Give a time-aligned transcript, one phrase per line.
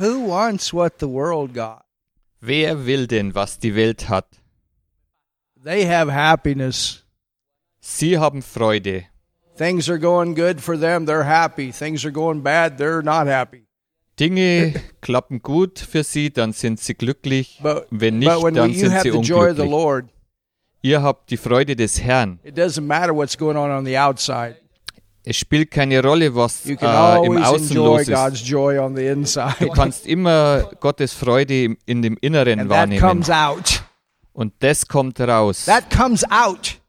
[0.00, 1.84] Who wants what the world got?
[2.40, 4.26] Wer will denn, was die Welt hat?
[5.62, 7.04] They have happiness.
[7.80, 9.04] Sie haben Freude.
[9.58, 11.70] Things are going good for them, they're happy.
[11.70, 13.66] Things are going bad, they're not happy.
[14.18, 14.72] Dinge
[15.02, 17.60] klappen gut für sie, dann sind sie glücklich.
[17.62, 19.70] But, Wenn nicht, but when dann you sind have sie the joy of the unglücklich.
[19.70, 20.08] Lord,
[20.82, 22.38] Ihr habt die Freude des Herrn.
[22.42, 24.56] it doesn't matter what's going on on the outside.
[25.22, 28.50] Es spielt keine Rolle, was äh, im Außen los ist.
[28.50, 33.00] Du kannst immer Gottes Freude in dem Inneren And that wahrnehmen.
[33.00, 33.82] comes out.
[34.32, 35.66] Und das kommt raus.
[35.66, 36.80] That comes out.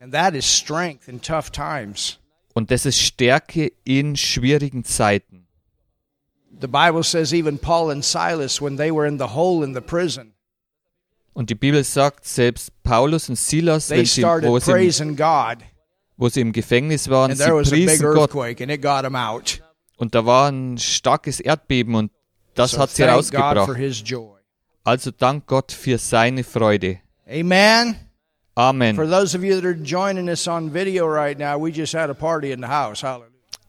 [0.00, 2.18] And that is strength in tough times.
[2.54, 5.46] Und das ist Stärke in schwierigen Zeiten.
[6.60, 9.80] The Bible says even Paul and Silas, when they were in the hole in the
[9.80, 10.32] prison,
[11.36, 14.72] Und die Bibel sagt, selbst Paulus und Silas, wenn sie, wo, sie
[16.16, 18.30] wo sie im Gefängnis waren, And sie priesen Gott.
[19.98, 22.10] Und da war ein starkes Erdbeben und
[22.54, 23.68] das So hat sie rausgebracht.
[24.82, 27.00] Also dank Gott für seine Freude.
[27.28, 27.96] Amen.
[28.54, 28.98] Amen.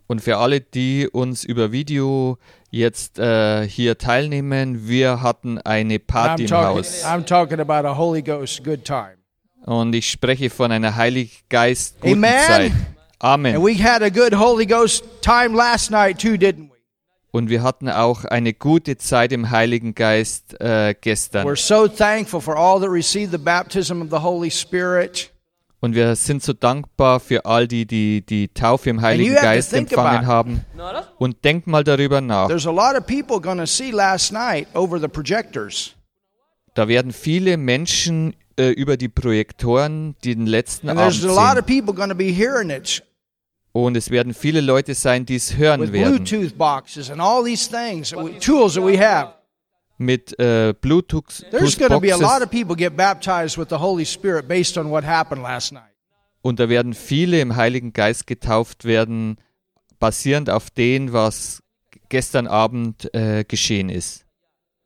[0.10, 2.38] Und für alle, die uns über Video
[2.78, 7.04] jetzt äh, hier teilnehmen, wir hatten eine Party I'm im talking, Haus.
[7.04, 9.18] I'm talking about a Holy Ghost good time.
[9.66, 12.44] Und ich spreche von einer Heiliggeist guten Amen.
[12.48, 12.72] Zeit.
[13.20, 13.64] And Amen.
[13.64, 16.78] we had a good Holy Ghost time last night too, didn't we?
[17.32, 21.46] Und wir hatten auch eine gute Zeit im Heiligen Geist äh, gestern.
[21.46, 25.32] We're so thankful for all that received the baptism of the Holy Spirit.
[25.80, 30.26] Und wir sind so dankbar für all die, die die Taufe im Heiligen Geist empfangen
[30.26, 30.66] haben.
[31.20, 32.48] Und denk mal darüber nach.
[32.48, 35.94] There's a lot of people going to see last night over the projectors.
[36.74, 41.52] Da werden viele Menschen äh, über die Projektoren den letzten And Abend there's a lot
[41.56, 41.60] sehen.
[41.60, 43.04] of people going to be hearing it
[43.72, 46.24] Und es werden viele Leute sein, die es hören werden.
[46.26, 49.34] Bluetooth boxes and all these things, that we- tools that we have.
[50.00, 53.80] Mit äh, Bluetooth There's going to be a lot of people get baptized with the
[53.80, 55.84] Holy Spirit based on what happened last night.
[56.42, 59.38] Und da werden viele im Heiligen Geist getauft werden,
[60.00, 61.64] basierend auf dem, was
[62.10, 64.26] gestern Abend äh, geschehen ist.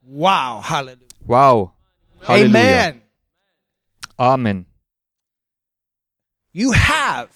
[0.01, 1.07] Wow, hallelujah.
[1.25, 1.72] Wow.
[2.28, 2.59] Halleluja.
[2.89, 3.01] Amen.
[4.17, 4.66] Amen.
[6.53, 7.29] You have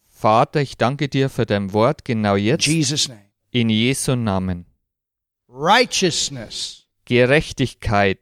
[0.09, 3.21] Vater, ich danke dir für dein Wort genau In jetzt Jesus' name.
[3.51, 4.65] in Jesu Namen.
[5.49, 6.87] Righteousness.
[7.05, 8.19] Gerechtigkeit.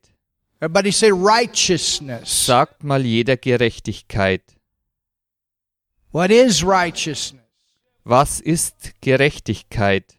[0.59, 2.45] Everybody say righteousness.
[2.45, 4.43] Sagt mal jeder Gerechtigkeit.
[6.11, 7.41] What is righteousness?
[8.03, 10.17] Was ist Gerechtigkeit?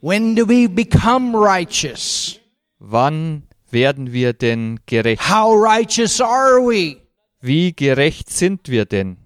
[0.00, 2.40] When do we become righteous?
[2.78, 5.22] Wann werden wir denn gerecht?
[5.30, 7.01] How righteous are we?
[7.42, 9.18] Wie gerecht sind wir denn?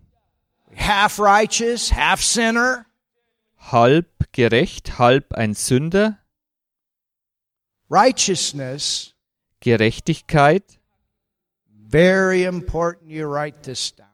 [0.75, 2.87] Half righteous, half sinner?
[3.59, 6.19] Halb gerecht, halb ein Sünder?
[7.91, 9.15] Righteousness,
[9.61, 10.81] Gerechtigkeit?
[11.89, 14.07] very important you write this down.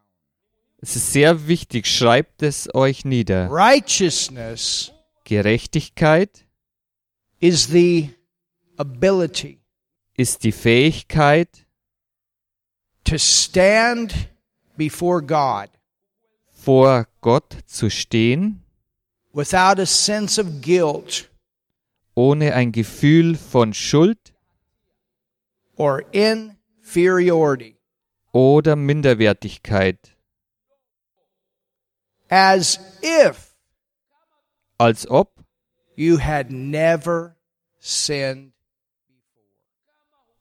[0.79, 3.49] Es ist sehr wichtig, schreibt es euch nieder.
[3.51, 4.91] Righteousness
[5.25, 6.45] Gerechtigkeit
[7.39, 8.11] is the
[8.77, 9.61] ability
[10.15, 11.67] ist die Fähigkeit,
[13.05, 14.29] to stand
[14.77, 15.69] before God
[16.53, 18.63] vor Gott zu stehen,
[19.33, 21.29] without a sense of guilt
[22.15, 24.35] ohne ein Gefühl von Schuld
[25.77, 27.77] or inferiority,
[28.33, 30.17] oder Minderwertigkeit,
[32.31, 33.55] as if
[34.79, 35.45] als ob
[35.97, 37.37] you had never
[37.79, 38.52] sinned.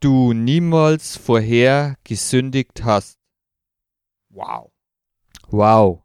[0.02, 3.18] Du niemals vorher gesündigt hast.
[4.30, 4.72] Wow.
[5.50, 6.04] Wow.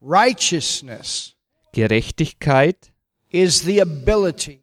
[0.00, 1.34] Righteousness
[1.72, 2.92] Gerechtigkeit
[3.28, 4.62] is the ability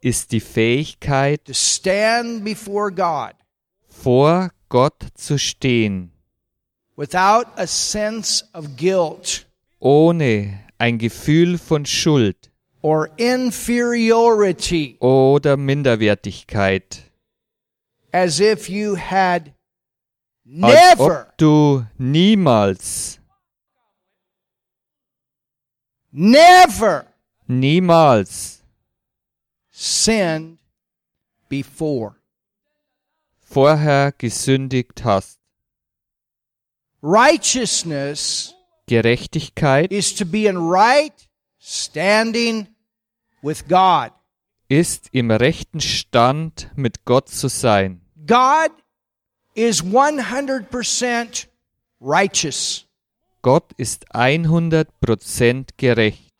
[0.00, 3.34] ist die Fähigkeit, to stand before God
[3.88, 6.12] vor Gott zu stehen,
[6.96, 9.46] without a sense of guilt
[9.78, 12.51] ohne ein Gefühl von Schuld
[12.82, 17.10] or inferiority, oder Minderwertigkeit,
[18.12, 19.54] as if you had
[20.46, 23.18] als never, ob du niemals,
[26.12, 27.06] never
[27.48, 28.62] niemals
[29.70, 30.58] sinned
[31.48, 32.16] before.
[33.52, 35.38] vorher gesündigt hast.
[37.02, 38.54] Righteousness
[38.88, 41.28] Gerechtigkeit is to be in right
[41.58, 42.68] standing
[43.42, 44.12] with God.
[44.68, 48.00] ist im rechten Stand mit Gott zu sein.
[48.26, 48.70] God
[49.54, 51.46] is 100%
[52.00, 52.86] righteous.
[53.42, 56.32] Gott ist 100% gerecht.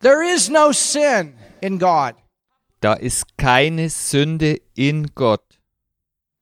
[0.00, 2.16] There is no sin in God.
[2.80, 5.60] Da ist keine Sünde in Gott.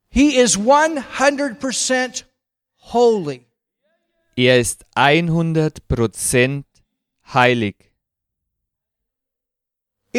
[0.09, 2.25] He is 100%
[2.93, 3.47] holy.
[4.37, 6.65] Er ist 100%
[7.33, 7.88] heilig.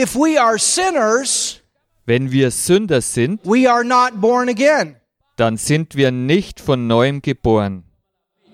[0.01, 1.61] If we are sinners,
[2.05, 4.95] Wenn wir Sünder sind, we are not born again
[5.35, 7.83] dann sind wir nicht von neuem geboren.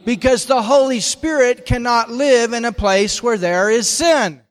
[0.05, 4.41] because the Holy Spirit cannot live in a place where there is sin.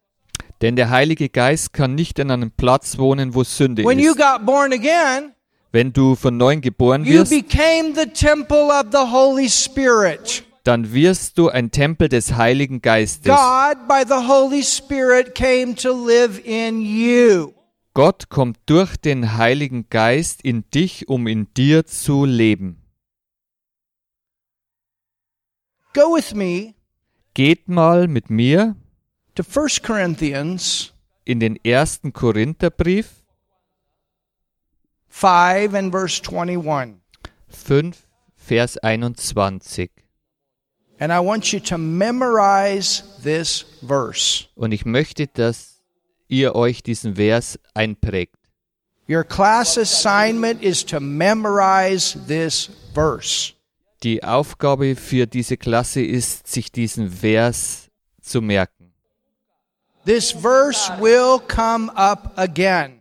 [0.60, 4.18] Denn der Heilige Geist kann nicht an einem Platz wohnen, wo Sünde When you ist.
[4.18, 5.32] got born again,
[5.72, 10.44] Wenn du von neuem geboren you wirst, became the temple of the Holy Spirit.
[10.64, 13.32] Dann wirst du ein Tempel des Heiligen Geistes.
[13.32, 17.52] God, by the Holy Spirit, came to live in you.
[17.92, 22.80] Gott kommt durch den Heiligen Geist in dich, um in dir zu leben.
[25.94, 26.74] Go with me
[27.34, 28.76] Geht mal mit mir
[29.34, 30.92] to 1 Corinthians
[31.24, 33.24] in den ersten Korintherbrief
[35.08, 37.00] 5 and verse 21.
[37.48, 38.06] 5,
[38.36, 40.03] Vers 21.
[44.54, 45.82] Und ich möchte, dass
[46.28, 48.36] ihr euch diesen Vers einprägt.
[49.08, 53.52] Your class assignment is to memorize this verse.
[54.02, 57.88] Die Aufgabe für diese Klasse ist, sich diesen Vers
[58.22, 58.92] zu merken.
[60.06, 63.00] This verse will come up again,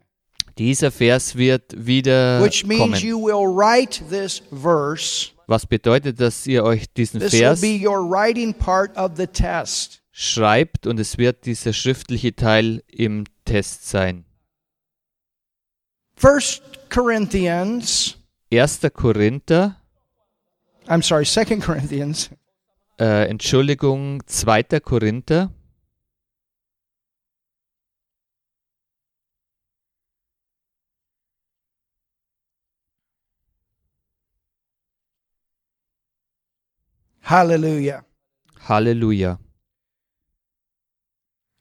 [0.57, 2.95] Dieser Vers wird wieder which means kommen.
[3.01, 5.31] you will write this verse.
[5.47, 7.61] Was bedeutet, dass ihr euch diesen This Vers
[10.11, 14.25] schreibt und es wird dieser schriftliche Teil im Test sein.
[16.21, 18.17] 1 Corinthians,
[18.51, 18.81] 1.
[18.93, 19.75] Korinther,
[20.87, 22.29] I'm sorry, 2 Corinthians
[22.99, 24.63] äh, Entschuldigung, 2.
[24.79, 25.51] Korinther,
[37.23, 38.03] Hallelujah.
[38.67, 39.39] Halleluja.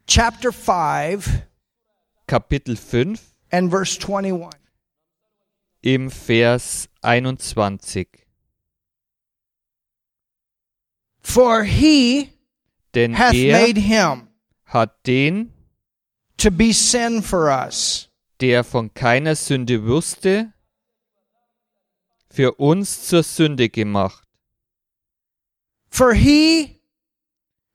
[0.09, 1.47] Chapter 5
[2.27, 4.51] Kapitel 5 and verse 21.
[5.83, 8.09] im Vers 21.
[11.21, 12.33] For he
[12.95, 14.29] Denn hath er made him
[14.65, 15.53] hat den,
[16.39, 18.09] to be sin for us,
[18.41, 20.53] der von keiner Sünde wusste,
[22.31, 24.27] für uns zur Sünde gemacht.
[25.93, 26.81] For he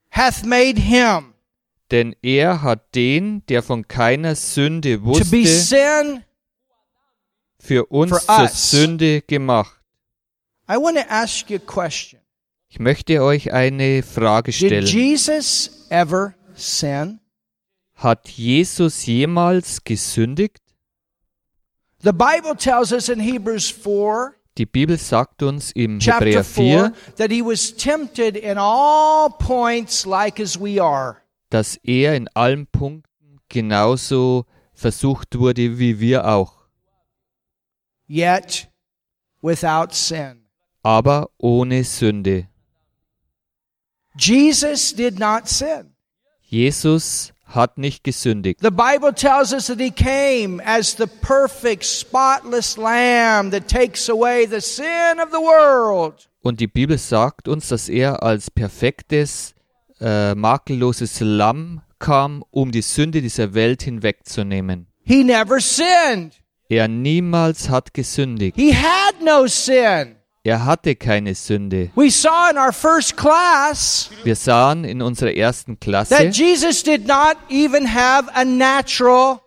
[0.10, 1.34] hath made him
[1.92, 6.24] Denn er hat den, der von keiner Sünde wusste, sin.
[7.60, 8.72] für uns zur us.
[8.72, 9.82] Sünde gemacht.
[10.70, 12.20] I want to ask you a question.
[12.70, 14.86] Ich möchte euch eine Frage Did stellen.
[14.86, 17.22] Jesus ever sin?
[17.96, 20.62] Hat Jesus jemals gesündigt?
[22.00, 27.16] The Bible tells us in Hebrews 4, Die Bibel sagt uns im Hebräer 4, 4,
[27.18, 31.18] that he was tempted in all points like as we are.
[31.50, 36.66] dass er in allen Punkten genauso versucht wurde wie wir auch,
[38.10, 38.68] yet
[39.42, 40.48] without sin.
[40.84, 42.48] aber ohne Sünde.
[44.18, 45.94] Jesus did not sin.
[46.42, 48.60] Jesus hat nicht gesündigt.
[48.62, 54.46] The Bible tells us that he came as the perfect, spotless lamb that takes away
[54.46, 56.30] the sin of the world.
[56.42, 59.54] Und die Bibel sagt uns, dass er als perfektes,
[60.00, 64.88] äh, makelloses Lamm kam, um die Sünde dieser Welt hinwegzunehmen.
[65.04, 66.34] He never sinned.
[66.70, 68.58] Er niemals hat gesündigt.
[68.58, 70.17] He had no sin.
[70.48, 71.92] Er hatte keine Sünde.
[71.96, 77.06] We saw in our first class Wir sahen in unserer ersten Klasse, that Jesus did
[77.06, 79.42] not even have a natural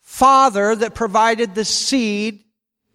[0.00, 2.44] father that provided the seed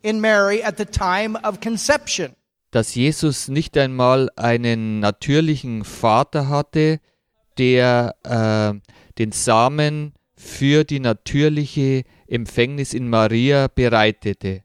[0.01, 2.35] in Mary at the time of conception.
[2.71, 6.99] dass Jesus nicht einmal einen natürlichen Vater hatte,
[7.57, 8.73] der äh,
[9.17, 14.64] den Samen für die natürliche Empfängnis in Maria bereitete.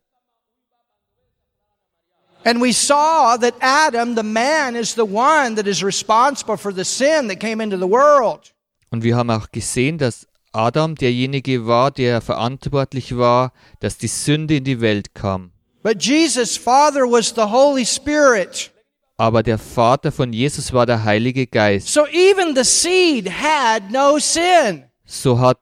[2.44, 6.84] And we saw that Adam, the man, is the one that is responsible for the
[6.84, 8.52] sin that came into the world.
[8.90, 14.56] Und wir haben auch gesehen, dass Adam derjenige war, der verantwortlich war, dass die Sünde
[14.56, 15.52] in die Welt kam.
[15.82, 18.70] But Jesus' father was the Holy Spirit.
[19.16, 21.88] Aber der Vater von Jesus war der Heilige Geist.
[21.88, 24.84] So even the seed had no sin.
[25.04, 25.58] So hat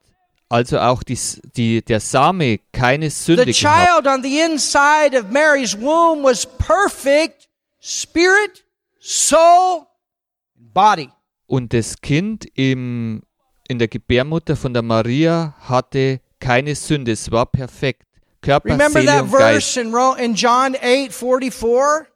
[0.48, 1.18] also auch die,
[1.56, 3.56] die, der Same keine The Sünde gehabt.
[3.58, 7.48] child on the inside of Mary's womb was perfect,
[7.80, 8.64] spirit,
[8.98, 9.86] soul,
[10.54, 11.10] body.
[11.46, 13.22] Und das Kind im,
[13.68, 17.12] in der Gebärmutter von der Maria hatte keine Sünde.
[17.12, 18.02] Es war perfekt.
[18.40, 19.72] Körper, Remember Seele that und Geist.
[19.74, 22.07] verse in, Ro- in John 8 44?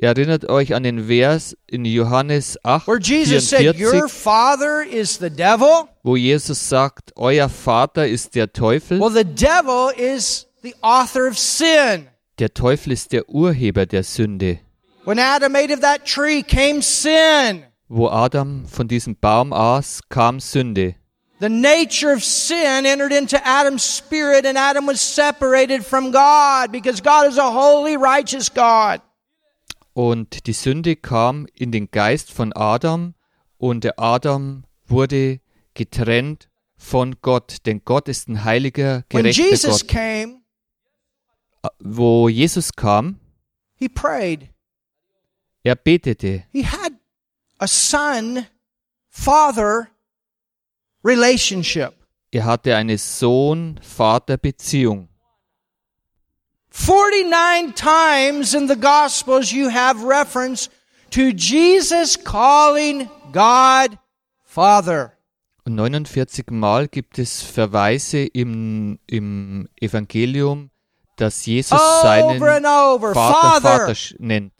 [0.00, 5.28] Erinnert euch an den Vers in Johannes 8, Where Jesus said, Your father is the
[5.28, 5.88] devil.
[6.04, 9.00] wo Jesus sagt, euer Vater ist der Teufel.
[9.00, 12.06] Well, the devil is the author of sin.
[12.38, 14.60] Der Teufel ist der Urheber der Sünde.
[15.04, 17.64] When Adam ate of that tree came sin.
[17.88, 20.94] Wo Adam von diesem Baum aß, kam Sünde.
[21.40, 27.00] The nature of sin entered into Adam's spirit, and Adam was separated from God because
[27.00, 29.00] God is a holy, righteous God.
[29.98, 33.14] Und die Sünde kam in den Geist von Adam
[33.56, 35.40] und der Adam wurde
[35.74, 39.88] getrennt von Gott, denn Gott ist ein heiliger, When gerechter Jesus Gott.
[39.88, 40.42] came,
[41.80, 43.18] Wo Jesus kam,
[43.74, 44.50] he prayed.
[45.64, 46.44] er betete.
[46.52, 46.92] He had
[47.58, 48.46] a son
[49.08, 49.88] father
[51.02, 51.92] relationship.
[52.30, 55.08] Er hatte eine Sohn-Vater-Beziehung.
[56.78, 60.70] 49 times in the Gospels you have reference
[61.10, 63.98] to Jesus calling God
[64.44, 65.12] Father.
[65.64, 70.70] Und 49 Mal gibt es Verweise im, im Evangelium,
[71.16, 73.12] dass Jesus seinen Over and over.
[73.12, 74.52] Vater Vater nennt.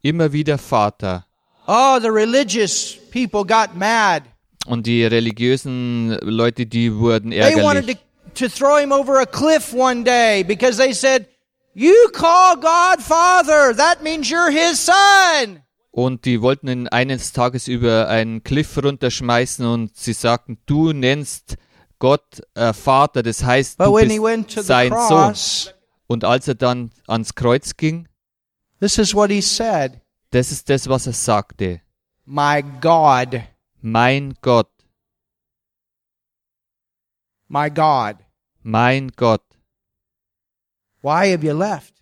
[0.00, 1.26] Immer wieder Vater.
[1.66, 4.22] Oh, the religious people got mad.
[4.66, 7.56] Und die religiösen Leute, die wurden ärgerlich.
[7.56, 7.86] They wanted
[8.34, 11.26] to, to throw him over a cliff one day because they said,
[11.74, 13.74] You call God Father.
[13.76, 15.60] That means you're his son.
[15.90, 21.56] Und die wollten ihn eines Tages über einen Cliff runterschmeißen und sie sagten, du nennst
[22.00, 24.98] Gott äh, Vater, das heißt, But du bist sein Sohn.
[24.98, 25.74] cross,
[26.08, 28.08] Und als er dann ans Kreuz ging,
[28.80, 30.00] this is what he said
[30.30, 31.80] das ist das, was er sagte.
[32.24, 33.40] My God,
[33.80, 34.70] Mein Gott,
[37.46, 38.16] my God,
[38.62, 39.43] mein Gott,
[41.04, 41.92] why have you left?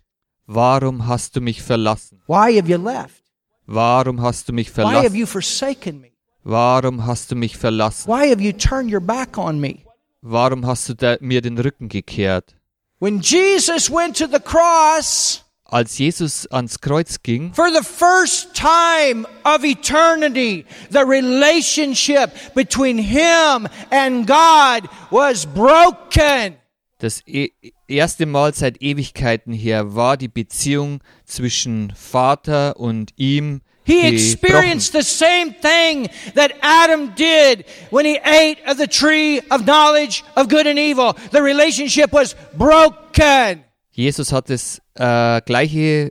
[0.47, 2.21] warum hast du mich verlassen?
[2.27, 3.23] Why have you left?
[3.65, 6.11] Warum hast du mich Why have you forsaken me?
[6.43, 8.07] Warum hast du mich verlassen?
[8.07, 9.85] Why have you turned your back on me?
[10.21, 12.55] Warum hast du mir den Rücken gekehrt?
[12.99, 19.25] When Jesus went to the cross, Als Jesus ans Kreuz ging, for the first time
[19.43, 26.57] of eternity, the relationship between him and God was broken.
[27.03, 27.49] Das e
[27.85, 34.13] erste Mal seit Ewigkeiten her war die Beziehung zwischen Vater und ihm He gebrochen.
[34.13, 40.23] experienced the same thing that Adam did when he ate of the tree of knowledge
[40.37, 41.13] of good and evil.
[41.33, 43.65] The relationship was broken.
[43.91, 46.09] Jesus hat das äh, gleiche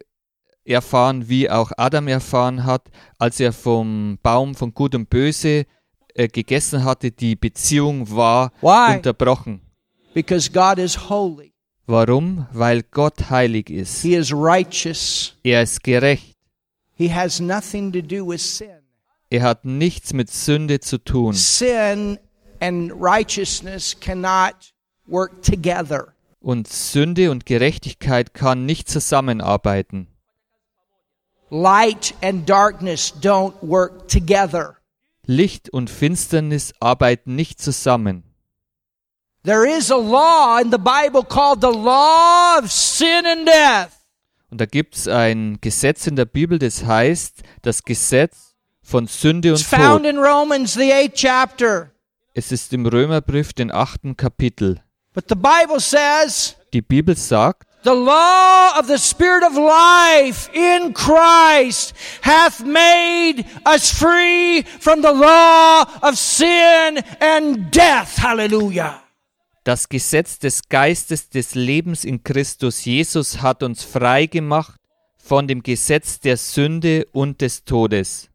[0.63, 5.65] erfahren, wie auch Adam erfahren hat, als er vom Baum von Gut und Böse
[6.13, 7.13] äh, gegessen hatte.
[7.13, 8.97] Die Beziehung war Why?
[8.97, 9.72] unterbrochen.
[10.15, 11.53] Because God is holy.
[11.87, 12.47] Warum?
[12.53, 14.03] Weil Gott heilig ist.
[14.03, 15.35] He is righteous.
[15.43, 16.37] Er ist gerecht.
[16.95, 18.83] He has nothing to do with sin.
[19.31, 21.33] Er hat nichts mit Sünde zu tun.
[21.33, 22.19] Sin
[22.61, 24.75] and righteousness cannot
[25.07, 26.15] work together.
[26.41, 30.09] Und Sünde und Gerechtigkeit kann nicht zusammenarbeiten.
[31.51, 34.77] Light and darkness don't work together.
[35.27, 38.25] Licht und Finsternis arbeiten nicht zusammen.
[39.45, 43.99] There is a law in the Bible called the law of sin and death.
[44.51, 49.49] Und da gibt es ein Gesetz in der Bibel, das heißt das Gesetz von Sünde
[49.51, 50.13] It's und found Tod.
[50.15, 51.91] in Romans, the eighth chapter.
[52.35, 54.81] Es ist im Römerbrief, den achten Kapitel.
[55.15, 60.95] But the Bible says Die Bibel sagt, the law of the Spirit of life in
[60.95, 68.19] Christ hath made us free from the law of sin and death.
[68.19, 69.02] Hallelujah.
[69.65, 74.81] Das Gesetz des Geistes des Lebens in Christus Jesus hat uns frei gemacht
[75.17, 78.29] von dem Gesetz der Sünde und des Todes.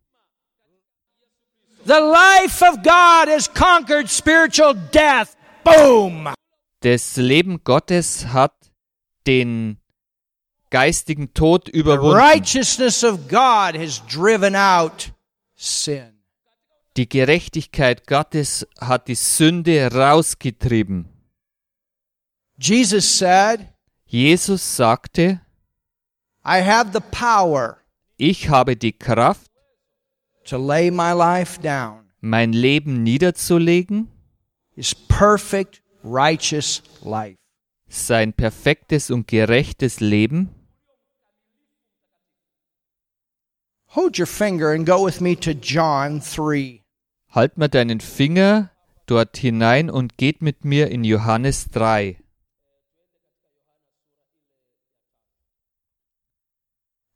[1.86, 5.36] The life of God has conquered spiritual death.
[5.64, 6.34] Boom.
[6.82, 8.54] Das Leben Gottes hat
[9.26, 9.78] den
[10.70, 12.18] geistigen Tod The überwunden.
[12.18, 15.12] righteousness of God has driven out
[15.56, 16.14] sin.
[16.98, 21.08] Die Gerechtigkeit Gottes hat die Sünde rausgetrieben.
[22.60, 23.70] Jesus said,
[24.06, 25.42] Jesus sagte,
[26.44, 27.78] I have the power
[28.18, 29.52] ich habe die Kraft,
[30.46, 32.06] to lay my life down.
[32.22, 34.08] mein Leben niederzulegen,
[34.76, 37.38] His perfect, righteous life.
[37.90, 40.50] sein perfektes und gerechtes Leben.
[43.96, 46.84] Hold your finger and go with me to John 3.
[47.30, 48.72] Halt mal deinen Finger
[49.06, 52.18] dort hinein und geht mit mir in Johannes 3.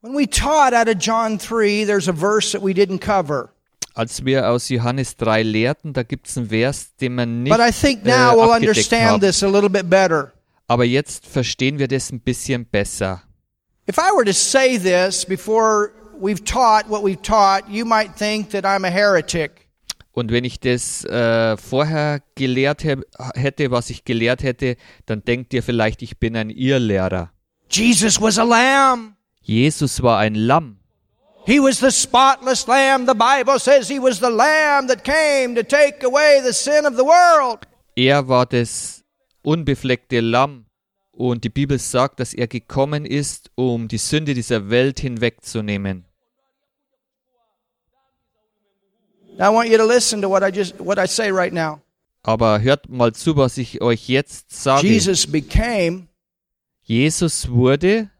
[0.02, 3.50] When we taught out of John 3, there's a verse that we didn't cover.
[3.94, 7.60] Als wir aus Johannes 3 lehrten, da gibt es einen Vers, den man nicht But
[7.60, 9.20] I think äh, now we'll abgedeckt understand haben.
[9.20, 10.32] this a little bit better.
[10.66, 13.22] Aber jetzt verstehen wir das ein bisschen besser.
[13.88, 18.50] If I were to say this before we've taught what we've taught, you might think
[18.50, 19.68] that I'm a heretic.
[20.10, 22.96] Und wenn ich das äh, vorher gelehrt he
[23.34, 27.30] hätte, was ich gelehrt hätte, dann denkt ihr vielleicht, ich bin ein Irrlehrer.
[27.70, 29.14] Jesus was a lamb.
[29.42, 30.78] Jesus war ein Lamm.
[31.44, 33.06] He was the spotless lamb.
[33.06, 36.94] The Bible says he was the lamb that came to take away the sin of
[36.96, 37.66] the world.
[37.96, 39.02] Er war das
[39.42, 40.66] unbefleckte Lamm.
[41.10, 46.06] Und die Bibel sagt, dass er gekommen ist, um die Sünde dieser Welt hinwegzunehmen.
[49.38, 51.80] Now I want you to listen to what I just what I say right now.
[52.22, 54.86] Aber hört mal zu, was ich euch jetzt sage.
[54.86, 56.06] Jesus became
[56.82, 58.10] Jesus wurde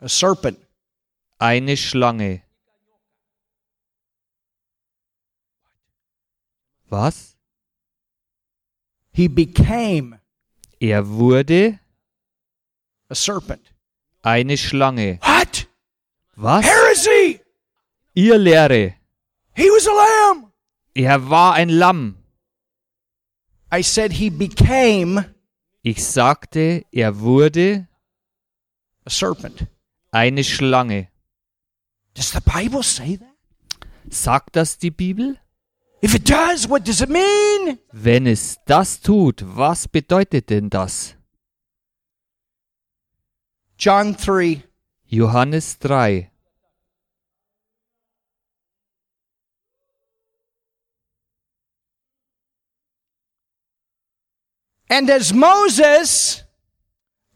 [0.00, 0.58] a serpent.
[1.40, 2.42] eine Schlange.
[6.90, 7.36] Was?
[9.12, 10.20] He became
[10.80, 11.80] Er wurde
[13.10, 13.72] a serpent.
[14.22, 15.18] eine Schlange.
[15.22, 15.66] What?
[16.36, 16.64] Was?
[16.64, 17.40] Heresy!
[18.14, 18.94] Ihr Lehre.
[19.54, 20.52] He was a lamb.
[20.94, 22.16] Er war ein Lamm.
[23.70, 25.34] I said he became
[25.82, 27.88] Ich sagte, er wurde
[29.04, 29.66] a serpent.
[30.10, 31.08] Eine Schlange.
[32.14, 33.36] Does the Bible say that?
[34.10, 35.38] Sagt das die Bibel?
[36.00, 37.78] If it does, what does it mean?
[37.92, 41.14] Wenn es das tut, was bedeutet denn das?
[43.78, 44.62] John 3.
[45.06, 46.30] Johannes 3.
[54.90, 56.44] And as Moses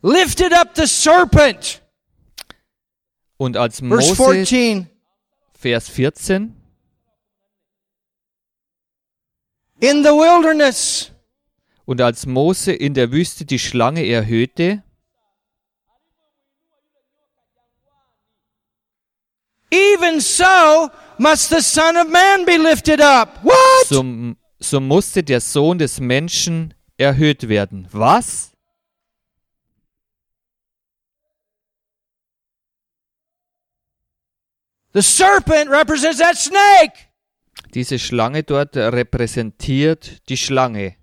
[0.00, 1.81] lifted up the serpent,
[3.42, 4.88] Und als verse Mose, 14,
[5.52, 6.54] Vers 14,
[9.80, 11.10] in the wilderness,
[11.84, 14.84] und als Mose in der Wüste die Schlange erhöhte,
[19.72, 23.42] even so must the Son of Man be lifted up.
[23.42, 23.88] What?
[23.88, 24.04] so,
[24.60, 27.88] so musste der Sohn des Menschen erhöht werden.
[27.90, 28.51] Was?
[34.92, 37.08] The serpent represents that snake.
[37.74, 40.96] Diese Schlange dort repräsentiert die Schlange.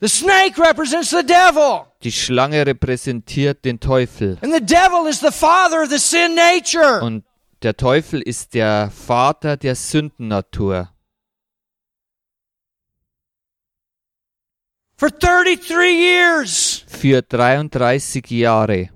[0.00, 1.86] The snake represents the devil.
[2.02, 4.38] Die Schlange repräsentiert den Teufel.
[4.42, 7.00] And the devil is the father of the sin nature.
[7.02, 7.24] Und
[7.62, 10.90] der Teufel ist der Vater der Sündennatur.
[14.96, 16.84] For 33 years.
[16.86, 18.90] Für 33 Jahre.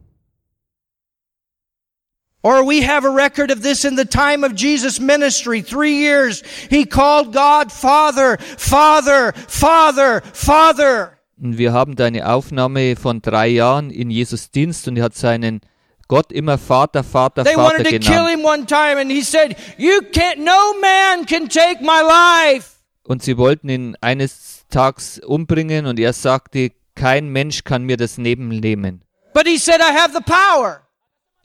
[2.44, 5.62] Or we have a record of this in the time of Jesus' ministry.
[5.62, 6.42] Three years.
[6.68, 11.18] He called God Father, Father, Father, Father.
[11.42, 15.14] Und wir haben da eine Aufnahme von drei Jahren in Jesus Dienst und er hat
[15.14, 15.62] seinen
[16.06, 18.30] Gott immer Vater, Vater, They Vater wanted to kill genannt.
[18.30, 22.72] him one time and he said, you can't, no man can take my life.
[23.04, 28.18] Und sie wollten ihn eines Tages umbringen und er sagte, kein Mensch kann mir das
[28.18, 29.02] Leben nehmen.
[29.32, 30.82] But he said, I have the power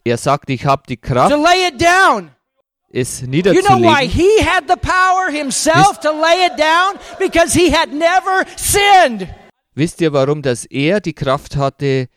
[0.04, 2.30] Er sagte, ich habe die to Kraft, lay it down.
[2.92, 4.10] es You know why niederzulegen.
[4.10, 6.98] he had the power himself to lay it down?
[7.18, 9.28] Because he had never sinned.
[9.74, 12.08] Wisst ihr, warum dass er die Kraft hatte,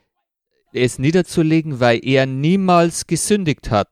[0.73, 1.79] es niederzulegen?
[1.79, 3.89] Weil er niemals gesündigt hat.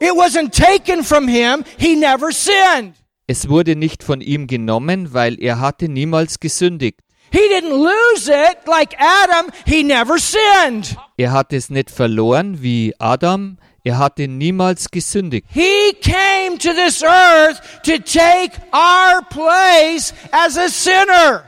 [0.00, 1.64] It wasn't taken from him.
[1.78, 2.94] He never sinned.
[3.26, 7.00] Es wurde nicht von ihm genommen, weil er hatte niemals gesündigt.
[7.34, 9.50] He didn't lose it like Adam.
[9.66, 10.96] He never sinned.
[11.16, 15.44] Er hat es nicht verloren wie Adam, er hatte niemals gesündigt.
[15.50, 21.44] He came to this earth to take our place as a sinner.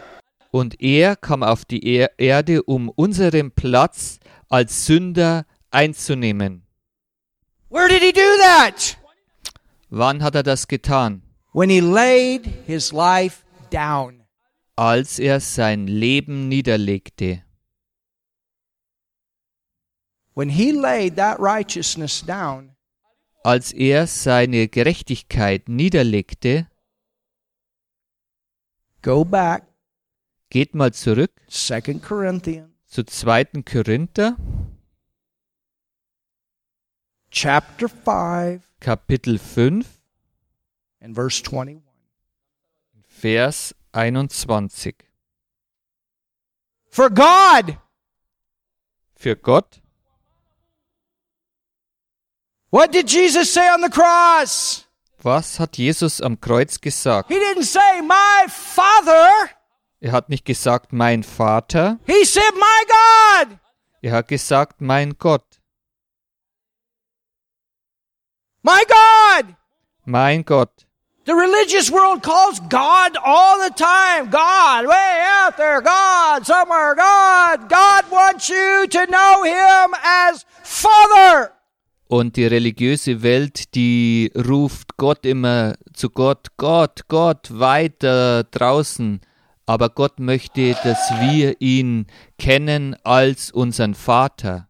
[0.51, 4.19] Und er kam auf die er Erde, um unseren Platz
[4.49, 6.67] als Sünder einzunehmen.
[7.71, 8.97] Where did he do that?
[9.91, 11.23] Wann hat er das getan?
[11.53, 14.16] When he laid his life down.
[14.77, 17.43] Als er sein Leben niederlegte.
[20.35, 22.77] When he laid that righteousness down,
[23.43, 26.69] Als er seine Gerechtigkeit niederlegte,
[29.03, 29.65] go back
[30.51, 33.63] Geht mal zurück 2 Corinthians zu 2.
[33.65, 34.37] Korinther,
[37.31, 39.87] chapter 5 Kapitel 5,
[41.01, 41.83] and verse 21.
[43.09, 44.95] Vers 21.
[46.91, 47.79] For God,
[49.15, 49.81] Für Gott,
[52.71, 54.85] what did Jesus say on the cross?
[55.23, 57.29] was hat Jesus am Kreuz gesagt?
[57.29, 59.51] He didn't say, My Father.
[60.01, 62.85] Er hat nicht gesagt, mein Vater, He said, My
[63.49, 63.59] God.
[64.03, 65.61] er hat gesagt, mein Gott,
[68.63, 69.55] My God.
[70.05, 70.86] mein Gott.
[71.27, 74.31] The religious world calls God all the time.
[74.31, 75.81] God, way out there.
[75.83, 76.95] God, somewhere.
[76.95, 77.69] God.
[77.69, 81.51] God wants you to know Him as Father.
[82.07, 89.21] Und die religiöse Welt, die ruft Gott immer zu Gott, Gott, Gott, weiter draußen.
[89.67, 92.07] Aber Gott möchte, dass wir ihn
[92.39, 94.69] kennen als unseren Vater.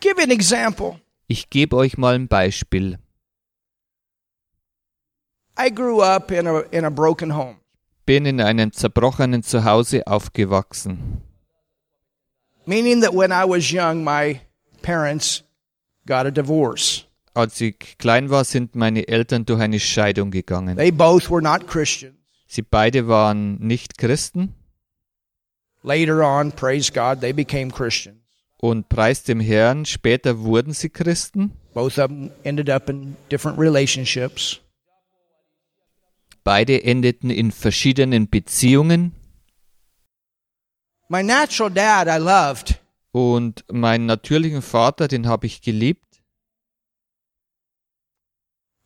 [0.00, 0.98] Give you an example.
[1.26, 2.98] Ich gebe euch mal ein Beispiel.
[5.58, 7.56] I grew up in a, in a broken home.
[8.04, 11.22] Bin in einem zerbrochenen Zuhause aufgewachsen.
[12.66, 14.40] Meaning that when I was young, my
[14.82, 15.42] parents
[16.06, 17.04] got a divorce.
[17.34, 20.76] Als ich klein war, sind meine Eltern durch eine Scheidung gegangen.
[20.76, 22.16] They both were not Christians.
[22.48, 24.54] Sie beide waren nicht Christen
[25.82, 28.18] Later on, praise God, they became Christians.
[28.58, 31.52] und preis dem Herrn, später wurden sie Christen.
[31.74, 34.60] Both of them ended up in different relationships.
[36.46, 39.10] Beide endeten in verschiedenen Beziehungen
[41.08, 42.80] My natural dad, I loved.
[43.10, 46.04] und meinen natürlichen Vater, den habe ich geliebt.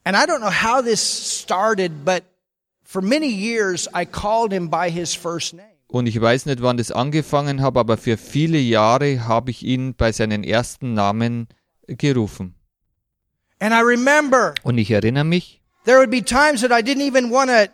[0.04, 1.00] And I don't know how this
[1.42, 2.22] started, but
[2.82, 5.68] for many years I called him by his first name.
[5.88, 9.94] Und ich weiß nicht, wann das angefangen habe, aber für viele Jahre habe ich ihn
[9.94, 11.46] bei seinen ersten Namen
[11.86, 12.54] gerufen.
[13.58, 15.59] And I remember Und ich erinnere mich,
[15.90, 17.68] there would be times that I didn't even want to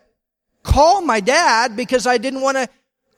[0.63, 2.67] call my dad because I didn't want to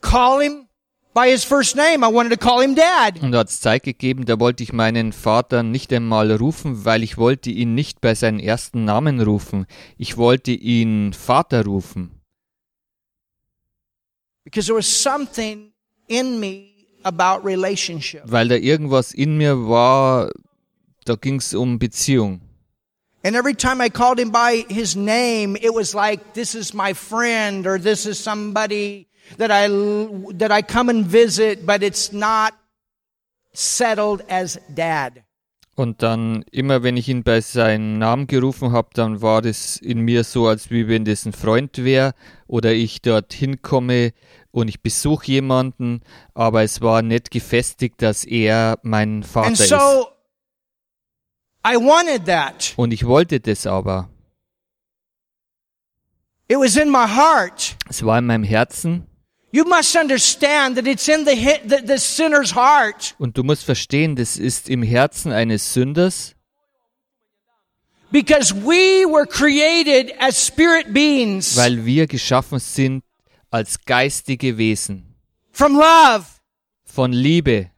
[0.01, 0.67] call him
[1.15, 2.03] by his first name.
[2.03, 3.23] I wanted to call him dad.
[3.23, 7.05] und da hat es Zeit gegeben, da wollte ich meinen Vater nicht einmal rufen, weil
[7.05, 9.67] ich wollte ihn nicht bei seinen ersten Namen rufen.
[9.99, 12.11] Ich wollte ihn Vater rufen.
[14.43, 15.73] Because there was something
[16.09, 16.71] in me
[17.05, 18.23] about relationship.
[18.25, 20.33] weil da irgendwas in mir war,
[21.05, 22.41] da ging es um Beziehung.
[23.25, 26.93] And every time I called him by his name, it was like, this is my
[26.93, 29.69] friend or this is somebody that I,
[30.35, 32.55] that I come and visit, but it's not
[33.53, 35.25] settled as dad.
[35.75, 40.01] Und dann immer, wenn ich ihn bei seinem Namen gerufen habe, dann war das in
[40.01, 42.15] mir so, als wie wenn das ein Freund wäre
[42.49, 44.13] oder ich dort hinkomme
[44.51, 46.01] und ich besuche jemanden,
[46.35, 49.73] aber es war nicht gefestigt, dass er mein Vater And ist.
[51.71, 52.73] I wanted that.
[52.77, 54.09] Und ich wollte das aber.
[56.49, 57.77] It was in my heart.
[57.89, 59.09] Es war in meinem Herzen
[59.51, 61.35] You must understand that it's in the,
[61.67, 66.35] the, the sinner's heart und du musst verstehen, das ist im Herzen eines Sünders,
[68.11, 73.03] because we were created as spirit beings weil wir geschaffen sind
[73.51, 75.15] als geistige Wesen
[75.51, 76.27] from love.
[76.85, 77.71] von Liebe.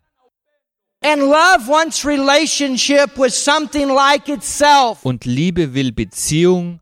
[5.02, 6.80] Und Liebe will Beziehung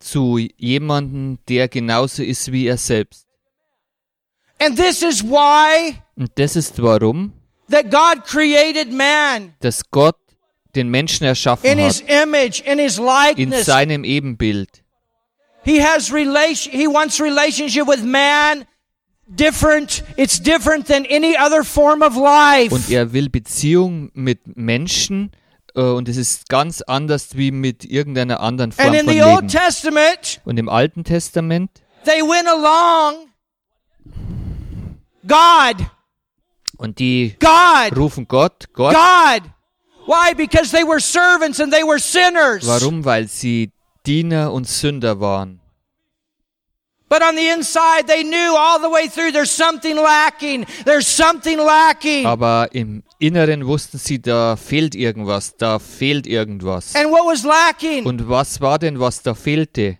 [0.00, 3.26] zu jemandem, der genauso ist wie er selbst.
[4.60, 7.32] And this is why Und das ist warum,
[7.70, 10.16] that God created man dass Gott
[10.74, 13.66] den Menschen erschaffen in his hat, image, in his in likeness.
[13.66, 14.82] seinem Ebenbild.
[15.64, 18.64] He has relation he wants relationship with man
[19.28, 20.02] different.
[20.16, 22.74] It's different than any other form of life.
[22.74, 25.30] Und er will Beziehung mit Menschen
[25.74, 29.22] äh, und es ist ganz anders wie mit irgendeiner anderen Form and in von the
[29.22, 29.48] Old Leben.
[29.48, 31.70] Testament, Und im Alten Testament
[32.04, 33.28] they went along
[35.26, 35.86] God,
[36.78, 38.94] und die God, rufen Gott, Gott.
[38.94, 39.42] God.
[40.06, 40.34] Why?
[40.34, 42.66] Because they were servants and they were sinners.
[42.66, 43.04] Warum?
[43.04, 43.72] Weil sie
[44.06, 45.60] Diener und Sünder waren.
[47.08, 50.66] But on the inside, they knew all the way through there's something lacking.
[50.84, 52.26] There's something lacking.
[52.26, 56.94] Aber im Inneren wussten sie, da fehlt irgendwas, da fehlt irgendwas.
[56.94, 58.04] And what was lacking?
[58.04, 59.98] Und was war denn, was da fehlte?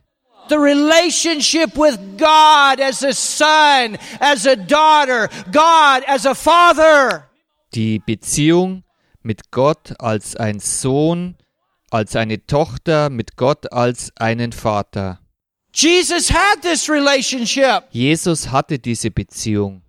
[0.51, 7.29] The relationship with God as a son, as a daughter, God as a father.
[7.75, 8.85] Die Beziehung
[9.23, 11.37] mit Gott als ein Sohn,
[11.91, 15.21] als eine Tochter, mit Gott als einen Vater.
[15.73, 17.85] Jesus had this relationship.
[17.91, 19.83] Jesus hatte diese Beziehung.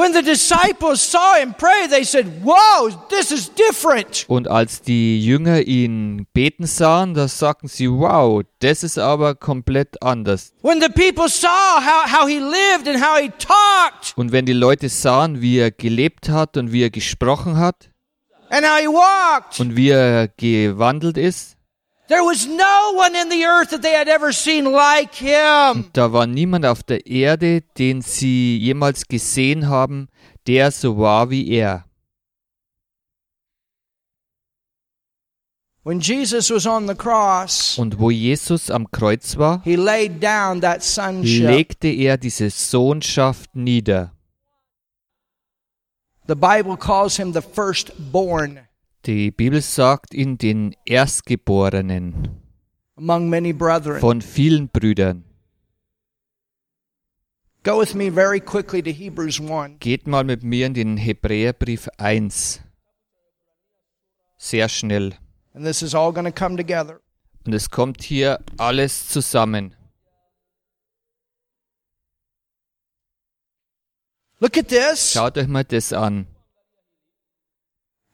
[0.00, 4.24] When the disciples saw him pray, they said, Whoa, this is different.
[4.28, 10.00] Und als die Jünger ihn beten sahen, da sagten sie, wow, das ist aber komplett
[10.02, 10.52] anders.
[10.62, 11.48] When the people saw
[11.80, 15.72] how, how he lived and how he talked Und wenn die Leute sahen, wie er
[15.72, 17.90] gelebt hat und wie er gesprochen hat
[18.48, 21.56] and how he walked, und wie er gewandelt ist,
[22.10, 25.88] there was no one in the earth that they had ever seen like him.
[25.92, 30.08] da war niemand auf der Erde, den sie jemals gesehen haben,
[30.46, 31.84] der so war wie er.
[35.82, 40.60] When Jesus was on the cross, Und wo Jesus am Kreuz war, he laid down
[40.60, 41.44] that sonship.
[41.48, 44.12] legte er diese Sohnschaft nieder.
[46.26, 48.60] The Bible calls him the firstborn
[49.06, 52.40] Die Bibel sagt ihn den Erstgeborenen
[52.96, 53.98] among many brethren.
[53.98, 55.24] von vielen Brüdern.
[57.62, 59.80] Go with me very quickly to Hebrews 1.
[59.80, 62.60] Geht mal mit mir in den Hebräerbrief 1.
[64.36, 65.14] Sehr schnell.
[65.54, 67.00] And this is all going to come together.
[67.46, 69.74] Und es kommt hier alles zusammen.
[74.40, 75.12] Look at this.
[75.12, 76.26] Schaut euch mal das an.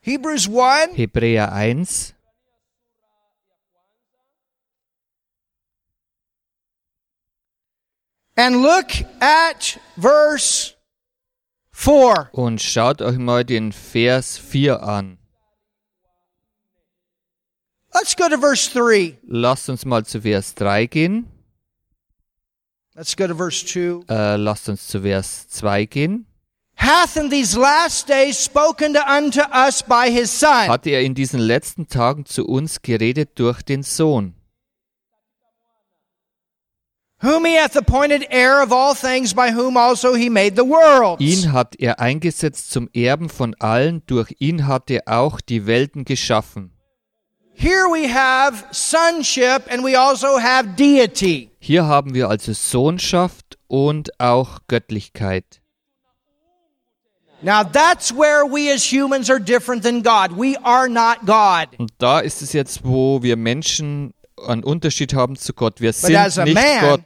[0.07, 2.13] Hebrews 1, Hebräer 1,
[8.37, 8.87] and look
[9.19, 10.75] at verse
[11.71, 12.29] 4.
[12.31, 15.17] und schaut euch mal den Vers 4 an.
[17.93, 19.17] Let's go to verse 3.
[19.27, 21.27] Lasst uns mal zu Vers 3 gehen.
[22.95, 24.05] Let's go to verse 2.
[24.07, 26.27] Äh, lasst uns zu Vers 2 gehen.
[26.79, 31.15] Hath in these last days spoken to unto us by his Son, Hatte er in
[31.15, 34.35] diesen letzten Tagen zu uns geredet durch den Sohn,
[37.19, 41.19] whom he hath appointed heir of all things, by whom also he made the worlds.
[41.19, 46.05] Ihn hat er eingesetzt zum Erben von allen, durch ihn hat er auch die Welten
[46.05, 46.71] geschaffen.
[47.53, 51.49] Here we have sonship and we also have deity.
[51.59, 55.61] Hier haben wir also Sohnschaft und auch Göttlichkeit.
[57.41, 60.37] Now that's where we as humans are different than God.
[60.37, 61.67] We are not God.
[61.77, 64.13] Und da ist es jetzt, wo wir Menschen
[64.47, 65.79] einen Unterschied haben zu Gott.
[65.81, 66.11] Wir sind
[66.45, 67.03] nicht man- Gott,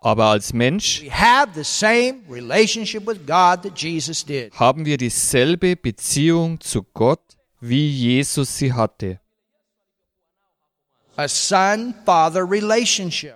[0.00, 1.02] aber als Mensch
[4.58, 7.20] haben wir dieselbe Beziehung zu Gott,
[7.60, 9.20] wie Jesus sie hatte.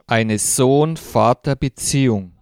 [0.07, 2.33] Eine Sohn-Vater-Beziehung.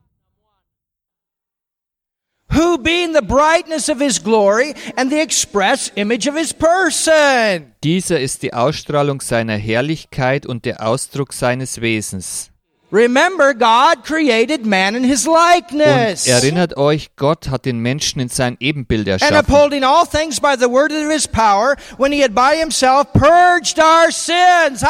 [2.52, 7.72] Who being the brightness of his glory and the express image of his person.
[7.82, 12.50] Dieser ist die Ausstrahlung seiner Herrlichkeit und der Ausdruck seines Wesens.
[12.92, 16.26] Remember, God created man in his Und likeness.
[16.26, 19.36] erinnert euch, Gott hat den Menschen in sein Ebenbild and erschaffen.
[19.38, 23.78] upholding all things by the word of his power, when he had by himself purged
[23.80, 24.84] our sins.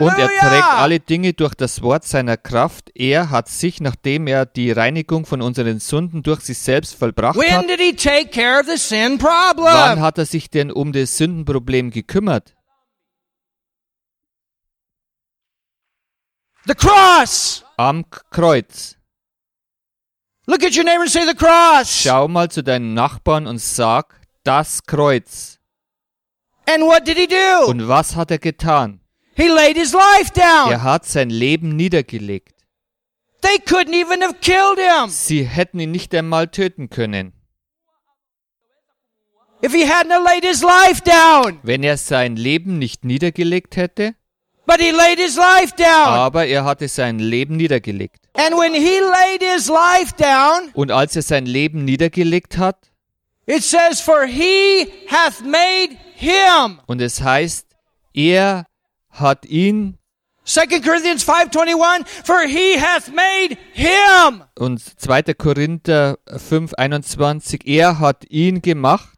[0.00, 2.90] Und er trägt alle Dinge durch das Wort seiner Kraft.
[2.94, 7.52] Er hat sich, nachdem er die Reinigung von unseren Sünden durch sich selbst vollbracht When
[7.52, 10.00] hat, did he take care of the sin wann problem?
[10.00, 12.54] hat er sich denn um das Sündenproblem gekümmert?
[16.66, 17.64] The cross.
[17.76, 18.96] Am Kreuz.
[20.46, 22.02] Look at your neighbor and say the cross.
[22.02, 25.58] Schau mal zu deinem Nachbarn und sag, das Kreuz.
[26.66, 27.66] And what did he do?
[27.66, 29.00] Und was hat er getan?
[29.36, 30.70] He laid his life down.
[30.70, 32.54] Er hat sein Leben niedergelegt.
[33.42, 35.10] They couldn't even have killed him.
[35.10, 37.32] Sie hätten ihn nicht einmal töten können.
[39.62, 41.58] If he hadn't laid his life down.
[41.62, 44.14] wenn er sein Leben nicht niedergelegt hätte,
[44.66, 46.08] But he laid his life down.
[46.08, 48.20] aber er hatte sein Leben niedergelegt.
[48.34, 52.90] And when he laid his life down, Und als er sein Leben niedergelegt hat,
[53.46, 56.80] it says, For he hath made him.
[56.86, 57.66] und es heißt,
[58.14, 58.64] er
[59.10, 59.98] hat ihn,
[60.46, 64.44] 2 Corinthians 5.21, For he hath made him.
[64.58, 65.34] und 2.
[65.34, 69.13] Korinther 5, 21, er hat ihn gemacht,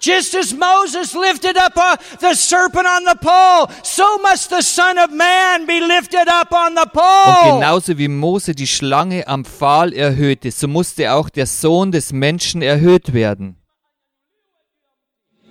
[0.00, 4.96] Just as Moses lifted up uh, the serpent on the pole, so must the Son
[4.96, 7.52] of Man be lifted up on the und pole.
[7.58, 12.62] genauso wie Mose die Schlange am Pfahl erhöhte, so musste auch der Sohn des Menschen
[12.62, 13.56] erhöht werden.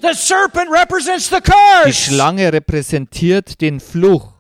[0.02, 1.94] The serpent represents the Die curse.
[1.94, 4.32] Schlange repräsentiert den Fluch.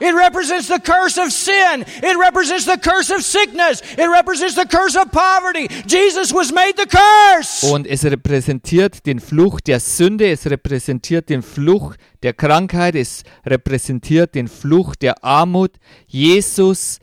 [0.00, 1.82] It represents the curse of sin.
[2.02, 3.80] It represents the curse of sickness.
[3.96, 5.68] It represents the curse of poverty.
[5.86, 7.64] Jesus was made the curse.
[7.70, 14.34] Und es repräsentiert den Fluch der Sünde, es repräsentiert den Fluch der Krankheit, es repräsentiert
[14.34, 15.76] den Fluch der Armut.
[16.08, 16.98] Jesus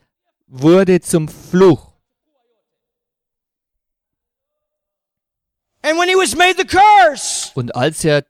[0.48, 1.92] wurde zum Fluch.
[5.84, 8.26] And when he was made the curse, Und als er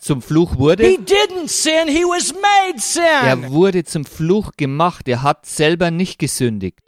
[0.00, 3.52] zum Fluch he wurde, didn't sin, he was made er sin.
[3.52, 6.80] wurde zum Fluch gemacht, er hat selber nicht gesündigt.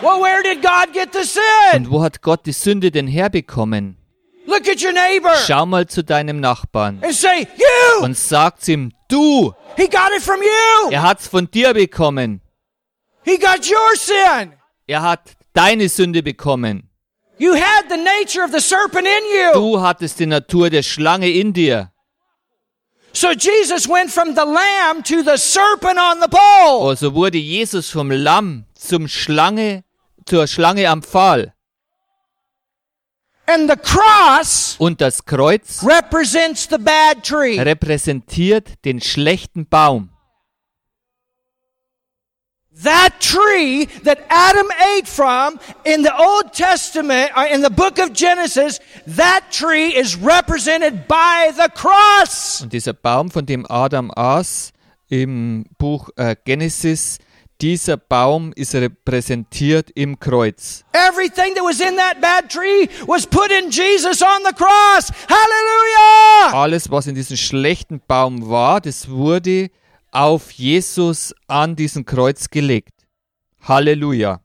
[0.00, 1.84] Well, where did God get the sin?
[1.86, 3.98] Und wo hat Gott die Sünde denn herbekommen?
[4.46, 8.04] Look at your neighbor Schau mal zu deinem Nachbarn and say, You!
[8.04, 10.90] und sag's ihm, du, He got it from you.
[10.90, 12.40] er hat's von dir bekommen.
[13.24, 14.52] He got your sin.
[14.86, 16.88] Er hat deine Sünde bekommen.
[17.38, 19.52] You had the nature of the serpent in you.
[19.52, 21.91] Du hattest die Natur der Schlange in dir.
[23.14, 26.88] So Jesus went from the lamb to the serpent on the pole.
[26.88, 29.84] Also wurde Jesus vom Lamm zum Schlange,
[30.24, 31.52] zur Schlange am Pfahl.
[33.46, 37.60] And the cross Und das Kreuz represents the bad tree.
[37.60, 40.10] repräsentiert den schlechten Baum.
[42.80, 48.14] That tree that Adam ate from in the Old Testament, or in the book of
[48.14, 52.62] Genesis, that tree is represented by the cross.
[52.62, 54.72] Und dieser Baum, von dem Adam aß
[55.10, 57.18] im Buch äh, Genesis,
[57.60, 60.82] dieser Baum ist repräsentiert im Kreuz.
[60.94, 65.12] Everything that was in that bad tree was put in Jesus on the cross.
[65.28, 66.54] Hallelujah!
[66.54, 69.70] Alles, was in diesem schlechten Baum war, das wurde
[70.12, 73.06] auf Jesus an diesen Kreuz gelegt.
[73.62, 74.40] Halleluja.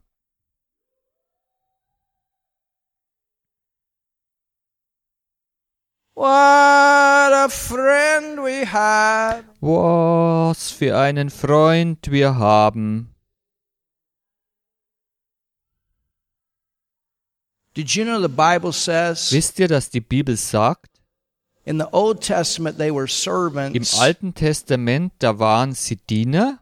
[6.14, 9.44] What a friend we have.
[9.60, 13.14] Was für einen Freund wir haben.
[17.74, 20.87] Did you know the Bible says Wisst ihr, dass die Bibel sagt,
[21.68, 23.98] im servants?
[23.98, 26.58] Alten Testament, da waren sie Diener.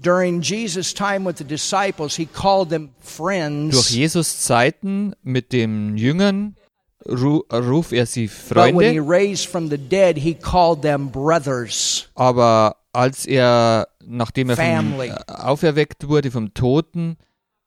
[0.00, 3.90] During Jesus' time with the disciples, he called them Durch friends.
[3.90, 6.54] Jesus Zeiten mit den Jüngern
[7.04, 11.10] ru ruf er sie But when he Freunde, raised from the dead, he called them
[11.10, 12.08] brothers.
[12.14, 17.16] aber als er, nachdem er vom, äh, auferweckt wurde vom Toten,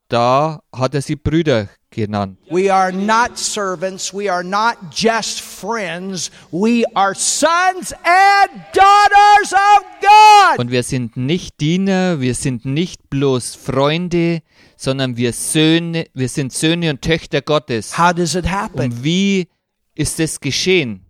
[0.08, 2.38] da hat er sie Brüder genannt.
[2.50, 4.14] We are not servants.
[4.14, 6.32] We are not just friends.
[6.52, 10.60] We are sons and daughters of God.
[10.60, 14.42] Und wir sind nicht Diener, wir sind nicht bloß Freunde,
[14.76, 17.98] sondern wir Söhne, wir sind Söhne und Töchter Gottes.
[17.98, 18.80] How does it happen?
[18.80, 19.48] Und wie
[19.94, 21.06] ist es geschehen?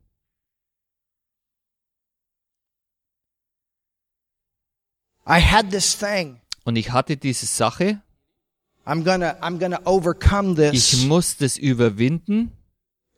[5.25, 6.41] I had this thing.
[6.63, 8.01] Und ich hatte diese Sache,
[8.85, 11.05] I'm gonna, I'm gonna overcome ich this.
[11.05, 12.51] muss das überwinden.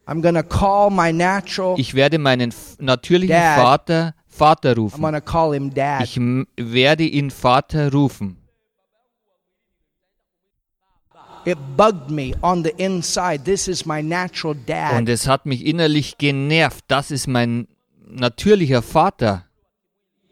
[0.05, 1.79] I'm gonna call my natural.
[1.79, 3.57] Ich werde meinen natürlichen Dad.
[3.59, 5.01] Vater Vater I'm rufen.
[5.01, 6.03] gonna call him Dad.
[6.03, 6.19] Ich
[6.57, 8.37] werde ihn Vater rufen.
[11.45, 13.43] It bugged me on the inside.
[13.43, 15.09] This is my natural Und dad.
[15.09, 16.85] es hat mich innerlich genervt.
[16.87, 17.67] Das ist mein
[18.07, 19.45] natürlicher Vater.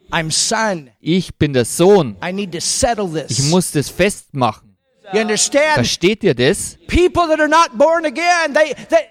[0.10, 0.90] I'm son.
[1.00, 2.16] Ich bin der Sohn.
[2.24, 3.50] I need to settle Ich this.
[3.50, 4.71] muss das festmachen.
[5.14, 5.74] You understand?
[5.76, 6.78] Versteht ihr das?
[6.88, 9.08] People that are not born again, they, they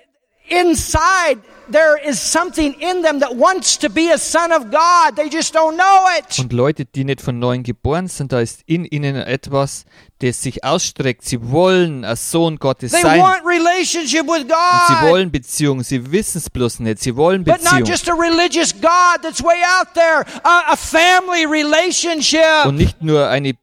[0.49, 5.15] inside there is something in them that wants to be a son of God.
[5.17, 6.39] They just don't know it.
[6.39, 9.85] Und Leute, die nicht von neuem geboren sind, da ist in ihnen etwas,
[10.19, 11.25] das sich ausstreckt.
[11.25, 13.21] Sie wollen ein Sohn Gottes They sein.
[13.21, 14.49] want relationship with Und
[14.89, 15.11] sie God.
[15.11, 15.83] wollen Beziehung.
[15.85, 17.01] Sie wissen es bloß nicht.
[17.01, 17.85] Sie wollen But not Beziehung.
[17.85, 22.67] just a religious God that's way out there, a, a family relationship.
[22.67, 23.55] Und nicht nur eine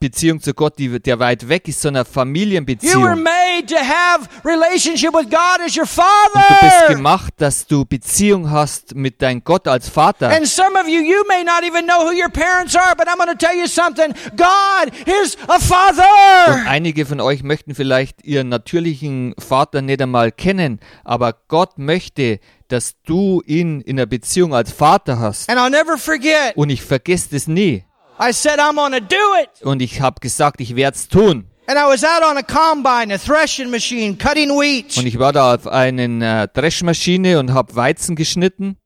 [0.00, 3.22] Beziehung zu Gott, die, der weit weg ist, sondern eine You were Familienbeziehung.
[3.22, 6.94] made to have relationship with God as your Und du bist father.
[6.94, 10.30] gemacht, dass du Beziehung hast mit deinem Gott als Vater.
[10.30, 13.16] And some of you, you may not even know who your parents are, but I'm
[13.16, 14.12] going to tell you something.
[14.36, 14.92] God
[15.22, 16.66] is a Und father.
[16.66, 22.94] einige von euch möchten vielleicht ihren natürlichen Vater nicht einmal kennen, aber Gott möchte, dass
[23.04, 25.48] du ihn in einer Beziehung als Vater hast.
[26.56, 27.84] Und ich vergesse das nie.
[28.18, 29.62] I said, I'm to do it.
[29.62, 31.46] Und ich habe gesagt, ich werde es tun.
[31.66, 34.96] And I was out on a combine, a threshing machine, cutting wheat.
[34.98, 38.76] Und ich war da auf einer äh, Dreschmaschine und habe Weizen geschnitten.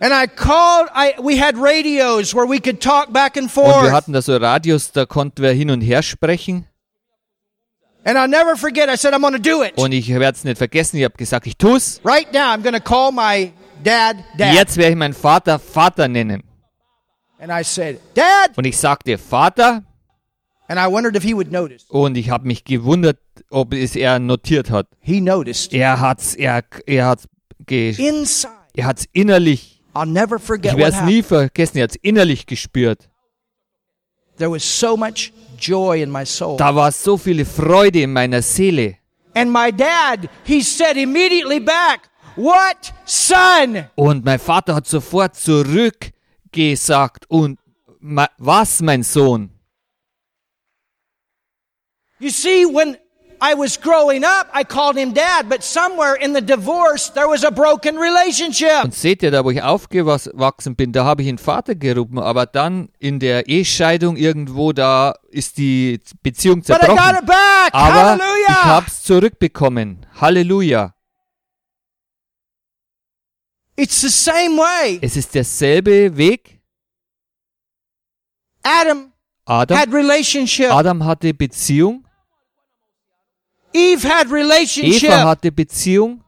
[0.00, 3.72] And I called, I, we had radios where we could talk back and Und wir
[3.72, 3.92] forth.
[3.92, 6.66] hatten da so Radios, da konnten wir hin und her sprechen.
[8.04, 9.78] And I'll never forget, I said, I'm going to do it.
[9.78, 12.00] Und ich werde es nicht vergessen, ich habe gesagt, ich tu's.
[12.04, 13.52] Right now, I'm going to call my
[13.82, 14.54] dad, dad.
[14.54, 16.42] Jetzt werde ich meinen Vater Vater nennen.
[17.38, 18.56] And I said, Dad.
[18.56, 19.82] Und ich sagte, Vater.
[20.68, 21.84] And I wondered if he would notice.
[21.88, 23.18] Und ich habe mich gewundert,
[23.50, 24.86] ob es er notiert hat.
[25.00, 25.72] He noticed.
[25.72, 27.28] Er hat's, er, er hat's,
[27.68, 28.52] Inside.
[28.76, 29.82] er hat's innerlich.
[29.94, 31.78] I'll never Ich forget what werde es nie vergessen.
[31.78, 33.08] Er hat's innerlich gespürt.
[34.38, 36.56] There was so much joy in my soul.
[36.56, 38.96] Da war so viele Freude in meiner Seele.
[39.34, 43.84] And my dad, he said immediately back, What son?
[43.94, 47.24] Und mein Vater hat sofort zurückgesagt.
[47.28, 47.58] Und
[48.38, 49.50] was, mein Sohn?
[52.18, 52.96] You see, when
[53.44, 57.44] I was growing up, I called him dad, but somewhere in the divorce, there was
[57.44, 58.84] a broken relationship.
[58.84, 62.46] Und seht ihr, da wo ich aufgewachsen bin, da habe ich ihn Vater gerufen, aber
[62.46, 67.16] dann in der Ehescheidung irgendwo, da ist die Beziehung But I got zerbrochen.
[67.18, 67.70] it back.
[67.72, 68.64] Aber ich Hallelujah.
[68.64, 70.06] hab's zurückbekommen.
[70.20, 70.94] Halleluja.
[73.76, 74.98] It's the same way.
[75.02, 76.60] Es ist derselbe Weg.
[78.62, 79.12] Adam
[79.46, 80.70] Adam, had relationship.
[80.70, 82.04] Adam hatte Beziehung,
[83.72, 85.10] Eve had relationship.
[85.10, 86.22] Eva hatte Beziehung,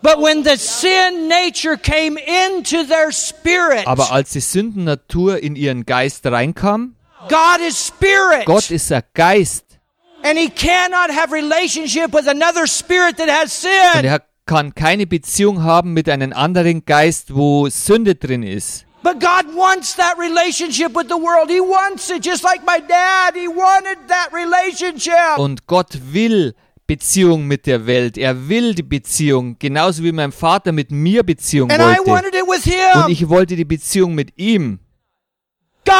[0.00, 5.86] But when the sin nature came into their spirit, aber als die Sündennatur in ihren
[5.86, 6.94] Geist reinkam,
[7.28, 8.44] God is spirit.
[8.44, 9.64] Gott ist ein Geist
[10.22, 14.04] And he cannot have relationship with another spirit that has sin.
[14.04, 18.86] Er kann keine Beziehung haben mit einem anderen Geist, wo Sünde drin ist.
[19.02, 21.50] But God wants that relationship with the world.
[21.50, 23.34] He wants it just like my dad.
[23.34, 25.36] He wanted that relationship.
[25.38, 26.54] Und Gott will
[26.86, 28.16] Beziehung mit der Welt.
[28.16, 32.10] Er will die Beziehung, genauso wie mein Vater mit mir Beziehung And I wollte.
[32.10, 34.78] wanted it with Und ich wollte die Beziehung mit ihm.
[35.84, 35.94] God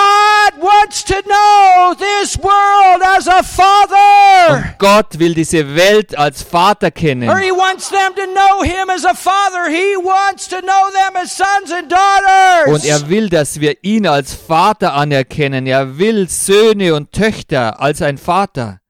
[0.61, 4.57] wants to know this world as a father.
[4.69, 7.29] Und Gott will diese Welt als Vater kennen.
[7.29, 9.69] Or he wants them to know him as a father.
[9.69, 12.69] He wants to know them as sons and daughters.
[12.75, 15.67] Und er will, dass wir ihn als Vater anerkennen.
[15.67, 18.81] Er will Söhne und Töchter als ein Vater.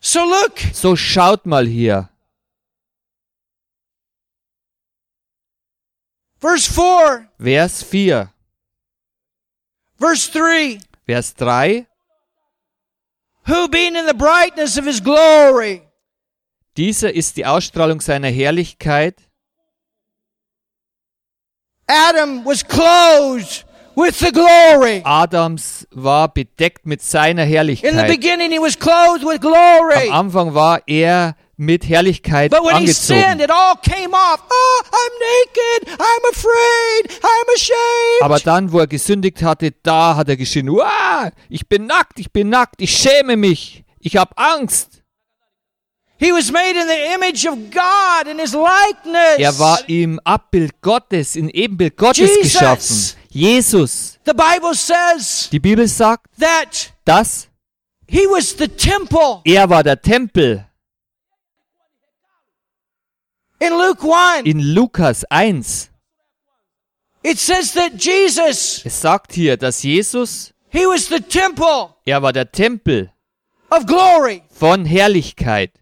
[0.00, 2.08] so look, So schaut mal hier.
[6.40, 8.32] verse 4, Vers 4.
[9.98, 10.80] verse 3.
[11.06, 11.86] Vers 3.
[13.46, 15.82] Who being in the brightness of his glory
[16.76, 19.16] Dieser ist die Ausstrahlung seiner Herrlichkeit.
[21.88, 23.64] Adam was clothed
[23.96, 25.02] with the glory.
[25.04, 28.06] Adams war bedeckt mit seiner In the Herrlichkeit.
[28.06, 30.10] beginning, he was clothed with Am glory.
[30.10, 33.40] Anfang war er mit Herrlichkeit But when he sinned, angezogen.
[33.44, 34.40] it all came off.
[34.48, 36.00] Oh, I'm naked.
[36.00, 37.20] I'm afraid.
[37.20, 38.22] I'm ashamed.
[38.22, 42.32] Aber dann, wo er gesündigt hatte, da hat er geschrien, Uah, ich bin nackt, ich
[42.32, 45.02] bin nackt, ich schäme mich, ich habe Angst.
[46.20, 49.38] he was made in the image of God in his likeness.
[49.38, 52.42] Er war im Abbild Gottes, in Ebenbild Gottes Jesus.
[52.52, 53.12] geschaffen.
[53.30, 54.18] Jesus.
[54.24, 57.48] the Bible says Die Bibel sagt, that dass
[58.08, 59.40] he was the temple.
[59.44, 60.64] er war der Tempel.
[63.60, 65.88] In Luke 1, In Lukas 1.
[67.24, 72.32] it says that Jesus, Es sagt hier, dass Jesus, he was the temple er war
[72.32, 73.10] der Tempel
[73.70, 74.42] of glory.
[74.50, 75.72] von Herrlichkeit.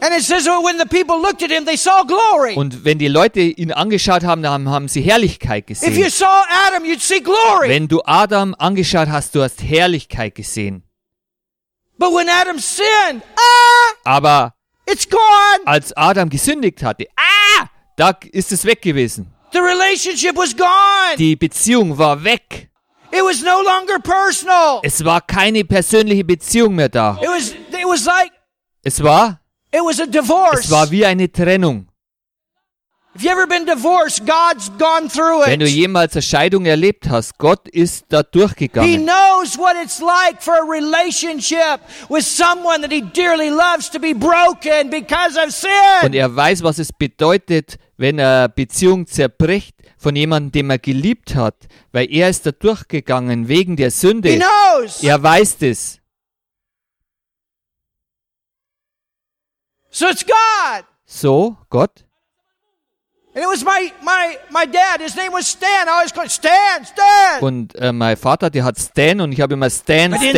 [0.00, 2.54] And it says that when the people looked at him, they saw glory.
[2.54, 6.10] Und wenn die Leute ihn angeschaut haben, dann haben sie Herrlichkeit If you gesehen.
[6.10, 7.68] saw Adam, you'd see glory.
[7.70, 10.82] Wenn du Adam angeschaut hast, du hast Herrlichkeit gesehen.
[11.98, 14.54] But when Adam sinned, ah, Aber
[14.86, 15.20] it's gone.
[15.64, 17.22] als Adam gesündigt hatte, ah,
[17.96, 19.32] da ist es weg gewesen.
[19.52, 21.16] The relationship was gone.
[21.18, 22.68] Die Beziehung war weg.
[23.12, 24.80] It was no longer personal.
[24.82, 27.18] Es war keine persönliche Beziehung mehr da.
[27.22, 28.32] It was it was like
[28.82, 29.40] Es war,
[29.72, 30.60] it was a divorce.
[30.64, 31.88] es war wie eine Trennung.
[33.14, 35.72] If you ever been divorced, God's gone through Wenn du it.
[35.72, 39.06] jemals eine Scheidung erlebt hast, Gott ist da He durchgegangen.
[39.06, 41.80] knows what it's like for a relationship
[42.10, 46.12] with someone that he dearly loves to be broken because of Und sin.
[46.12, 51.56] er weiß, was es bedeutet, wenn eine Beziehung zerbricht von jemandem, den er geliebt hat,
[51.92, 54.38] weil er ist da durchgegangen wegen der He Sünde.
[54.38, 55.02] knows.
[55.02, 56.00] Er weiß das.
[59.90, 60.84] So it's God.
[61.06, 62.04] So, Gott.
[67.42, 70.34] Und äh, mein Vater, der hat Stan und ich habe immer Stan, But Stan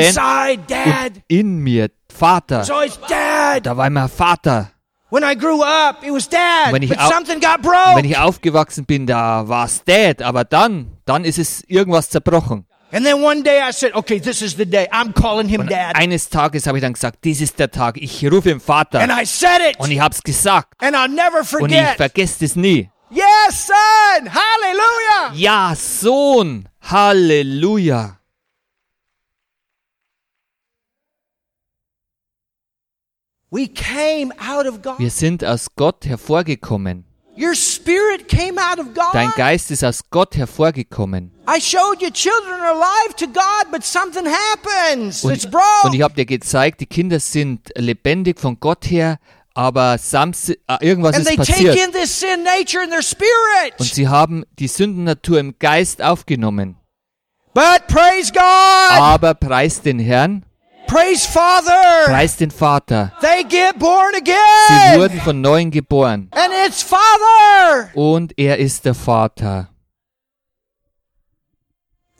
[0.57, 1.07] inside, Dad.
[1.15, 2.65] und in mir Vater.
[3.09, 3.67] Dad.
[3.67, 4.73] Da war immer Vater.
[5.11, 6.71] When I grew up, it was Dad.
[6.73, 7.97] When he But something got broke.
[7.97, 10.21] wenn ich aufgewachsen bin, da war es Dad.
[10.23, 12.67] Aber dann, dann ist es irgendwas zerbrochen.
[12.93, 14.87] And then one day I said, okay, this is the day.
[14.91, 15.95] I'm calling him Und Dad.
[15.95, 17.97] eines Tages habe ich dann gesagt, dies ist der Tag.
[17.99, 19.01] Ich rufe ihn Vater.
[19.01, 19.79] And I said it.
[19.79, 20.73] Und ich habe es gesagt.
[20.83, 21.97] And I'll never Und ich forget.
[21.97, 22.91] vergesse es nie.
[23.11, 24.31] Yes, Yes, son.
[24.35, 25.33] Hallelujah.
[25.35, 26.69] Ja, Sohn.
[26.83, 28.17] Halleluja.
[32.87, 33.38] We came out of God.
[33.51, 37.05] Wir sind aus Gott hervorgekommen.
[37.39, 39.15] Your spirit came out of God.
[39.15, 41.31] Dein Geist ist aus Gott hervorgekommen.
[41.49, 45.23] I showed you children are alive to God, but something happens.
[45.23, 49.19] Und, ich habe dir gezeigt, die Kinder sind lebendig von Gott her,
[49.55, 51.77] aber Sams, äh, irgendwas and ist they take passiert.
[51.87, 53.79] in this sin nature in their spirit.
[53.79, 56.77] Und sie haben die Sündennatur im Geist aufgenommen.
[57.55, 58.43] but praise God.
[58.99, 60.45] Aber preis den Herrn,
[60.89, 62.07] praise Father.
[62.07, 63.13] preis den Vater.
[63.21, 64.99] They get born Sie again.
[65.01, 66.29] wurden von neuem geboren.
[66.33, 67.91] and it's Father.
[67.95, 69.69] Und er ist der Vater.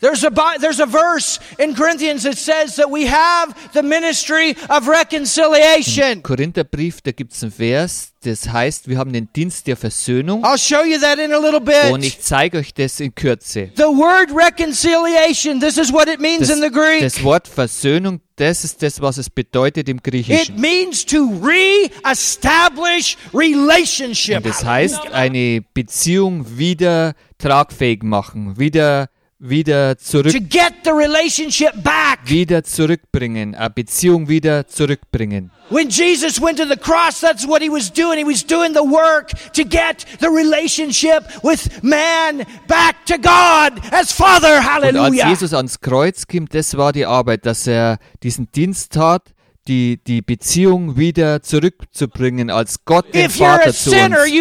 [0.01, 4.87] There's a there's a verse in Corinthians that says that we have the ministry of
[4.87, 6.23] reconciliation.
[6.23, 10.45] Korintherbrief, da gibt es einen Vers, das heißt, wir haben den Dienst der Versöhnung.
[10.45, 11.65] I'll show you that in a little Und
[12.01, 12.05] bit.
[12.05, 13.73] ich zeige euch das in Kürze.
[13.75, 17.01] The word reconciliation, this is what it means Das, in the Greek.
[17.01, 20.61] das Wort Versöhnung, das ist das, was es bedeutet im It Griechischen.
[20.61, 24.37] means to re-establish relationship.
[24.39, 29.09] Und das heißt, eine Beziehung wieder tragfähig machen, wieder,
[29.39, 32.21] wieder zurück, to get the relationship back.
[32.25, 35.51] wieder zurückbringen, eine Beziehung wieder zurückbringen.
[35.71, 38.19] When Jesus went to the cross, that's what he was doing.
[38.19, 44.11] He was doing the work to get the relationship with man back to God as
[44.11, 44.59] Father.
[44.59, 45.29] Und als Hallelujah.
[45.29, 49.35] Jesus ans Kreuz kam, das war die Arbeit, dass er diesen Dienst tat,
[49.69, 54.33] die, die Beziehung wieder zurückzubringen als Gott den Vater zu sinner, uns.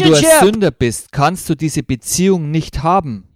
[0.00, 0.44] Wenn du ein.
[0.44, 3.26] Sünder bist, kannst du diese Beziehung nicht haben.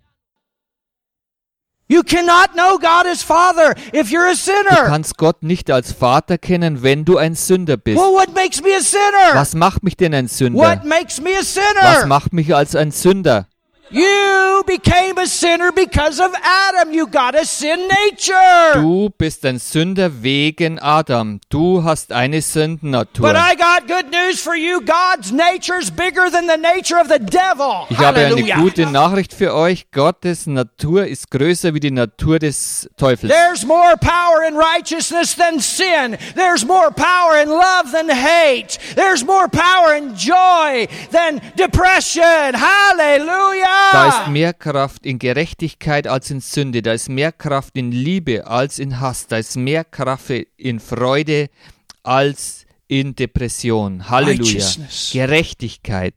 [1.87, 6.39] You cannot know God as Father if you're a Du kannst Gott nicht als Vater
[6.39, 7.99] kennen, wenn du ein Sünder bist.
[7.99, 9.35] Well, what makes me a sinner?
[9.35, 10.59] Was macht mich denn ein Sünder?
[10.59, 11.43] What makes me a
[11.83, 13.49] Was macht mich als ein Sünder?
[13.91, 16.93] You became a sinner because of Adam.
[16.93, 18.72] You got a sin nature.
[18.80, 21.41] Du bist ein Sünder wegen Adam.
[21.51, 24.80] Du hast eine But I got good news for you.
[24.80, 27.87] God's nature is bigger than the nature of the devil.
[27.91, 29.91] Ich habe eine gute Nachricht für euch.
[29.93, 33.32] Gottes Natur ist größer wie die Natur des Teufels.
[33.32, 36.16] There's more power in righteousness than sin.
[36.35, 38.78] There's more power in love than hate.
[38.97, 42.55] There's more power in joy than depression.
[42.55, 43.74] Hallelujah.
[43.93, 46.83] Da ist mehr Kraft in Gerechtigkeit als in Sünde.
[46.83, 49.27] Da ist mehr Kraft in Liebe als in Hass.
[49.27, 51.49] Da ist mehr Kraft in Freude
[52.03, 54.11] als in Depression.
[54.11, 54.66] Halleluja.
[55.12, 56.14] Gerechtigkeit.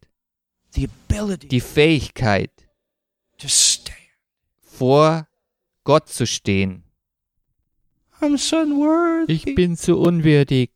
[0.75, 2.51] Die Fähigkeit,
[4.61, 5.27] vor
[5.83, 6.83] Gott zu stehen.
[9.27, 10.71] Ich bin so unwürdig.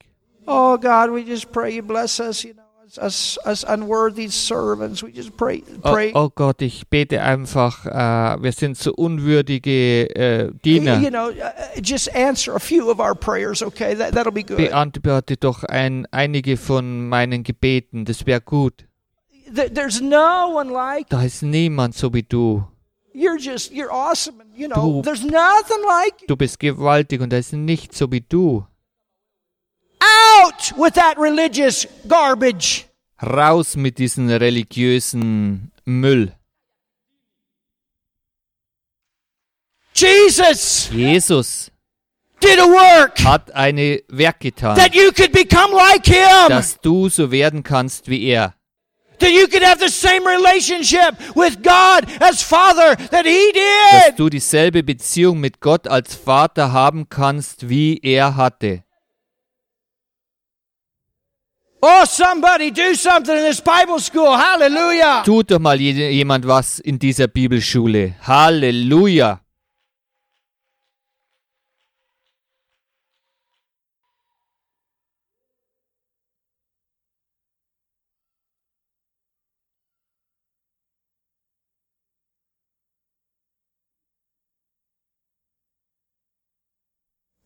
[0.47, 2.63] Oh God, we just pray you bless us, you know,
[2.97, 5.03] us, us, us unworthy servants.
[5.03, 6.11] We just pray, Oh, pray.
[6.13, 10.07] oh Gott, ich bete einfach, äh, wir sind so unwürdige
[10.43, 11.09] You Diener.
[11.09, 13.95] know, uh, just answer a few of our prayers, okay?
[13.95, 14.57] That, that'll be good.
[14.57, 18.85] Beantworte doch ein, einige von meinen Gebeten, das wäre gut.
[19.53, 22.63] Th- There's no one like Da ist niemand so wie du.
[23.13, 26.27] you're just you're awesome, you know, Du- there's nothing like you.
[26.27, 28.65] Du bist gewaltig und da ist nicht so wie du.
[30.01, 32.85] Out with that religious garbage.
[33.21, 36.33] Raus mit diesem religiösen Müll.
[39.93, 41.69] Jesus Jesus
[42.39, 46.49] did a work hat eine Werk getan, that you could become like him.
[46.49, 48.55] dass du so werden kannst wie er.
[49.19, 53.51] that you could have the same relationship with God as Father that He
[53.91, 54.19] Dass did.
[54.19, 58.83] du dieselbe Beziehung mit Gott als Vater haben kannst, wie er hatte.
[61.83, 64.37] Oh, somebody do something in this Bible school.
[64.37, 65.23] Hallelujah.
[65.25, 68.15] Tut doch mal je- jemand was in dieser Bibelschule.
[68.21, 69.39] Halleluja.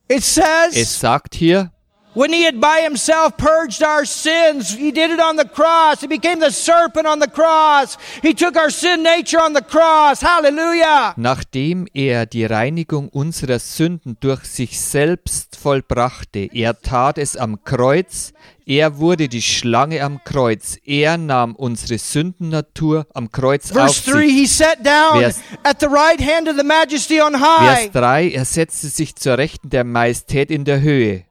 [0.08, 1.72] It says, Es sagt hier,
[2.16, 6.02] when He had by Himself purged our sins, He did it on the cross.
[6.02, 7.98] He became the serpent on the cross.
[8.22, 10.22] He took our sin nature on the cross.
[10.22, 11.14] Hallelujah.
[11.18, 18.34] nachdem er die Reinigung unserer Sünden durch sich selbst vollbrachte, er tat es am Kreuz,
[18.66, 24.22] er wurde die Schlange am Kreuz, er nahm unsere Sündennatur am Kreuz auf Verse 3
[24.22, 24.32] sich.
[24.32, 28.30] He sat down Vers- at the right hand of the majesty on high, Vers 3,
[28.32, 31.25] er setzte sich zur Rechten der Majestät in der Höhe.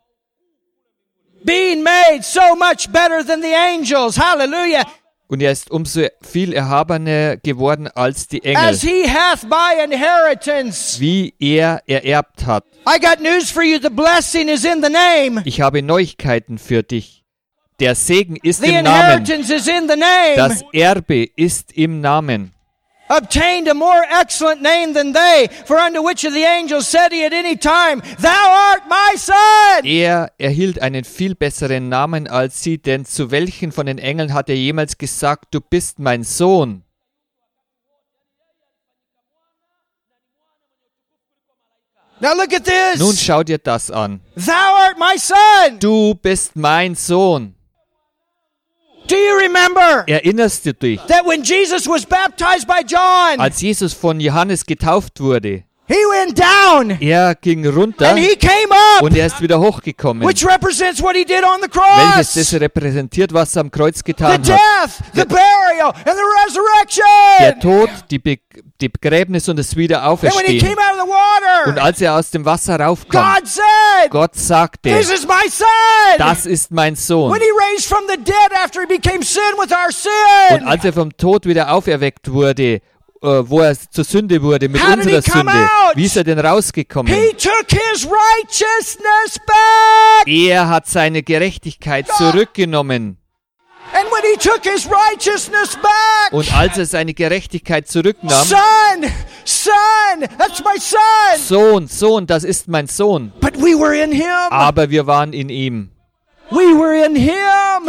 [1.44, 4.18] Being made so much better than the angels.
[4.18, 4.84] Hallelujah.
[5.26, 11.00] Und er ist umso viel erhabener geworden als die Engel, as he hath by inheritance.
[11.00, 12.64] wie er ererbt hat.
[12.86, 13.78] I got news for you.
[13.80, 15.42] The blessing is in the name.
[15.46, 17.24] Ich habe Neuigkeiten für dich.
[17.80, 19.22] Der Segen ist The im Namen.
[19.22, 20.36] inheritance is in the name.
[20.36, 22.53] Das Erbe ist im Namen.
[23.16, 27.24] Obtained a more excellent name than they, for unto which of the angels said he
[27.24, 29.84] at any time, Thou art my son.
[29.84, 34.48] Er erhielt einen viel besseren Namen als sie, denn zu welchen von den Engeln hat
[34.48, 36.82] er jemals gesagt, du bist mein Sohn?
[42.20, 42.98] Now look at this.
[42.98, 44.20] Nun schau dir das an.
[44.34, 45.78] Thou art my son.
[45.78, 47.54] Du bist mein Sohn.
[49.06, 53.92] Do you remember Erinnerst du dich, that when Jesus was baptized by John, als Jesus
[53.92, 55.64] von Johannes getauft wurde?
[55.86, 60.26] He went down Er ging runter and he came up, und er ist wieder hochgekommen.
[60.26, 62.50] which represents what he did on the Welches cross.
[62.52, 64.48] das repräsentiert, was er am Kreuz The getan hat.
[64.48, 67.60] death, the burial, and the Der resurrection.
[67.60, 68.38] Tod, die, Be
[68.80, 70.58] die Begräbnis und das And when he Wiederauferstehen.
[70.60, 74.34] came out of the water, Und als er aus dem Wasser raufkam, God said, Gott
[74.34, 75.66] sagte, This is my son.
[76.18, 77.32] das ist mein Sohn.
[77.32, 80.66] When he raised from the dead after he became sin with our Und sin.
[80.68, 82.80] als er vom Tod wieder auferweckt wurde,
[83.48, 85.96] wo er zur Sünde wurde mit How unserer Sünde, out?
[85.96, 87.12] wie ist er denn rausgekommen?
[87.12, 90.26] He took his righteousness back.
[90.26, 93.18] Er hat seine Gerechtigkeit zurückgenommen.
[93.92, 99.10] And when he took his righteousness back, Und als er seine Gerechtigkeit zurücknahm, son,
[99.44, 100.98] son, that's my son.
[101.38, 103.32] Sohn, Sohn, das ist mein Sohn.
[103.40, 104.24] But we were in him.
[104.50, 105.90] Aber wir waren in ihm.
[106.50, 107.88] We were in him.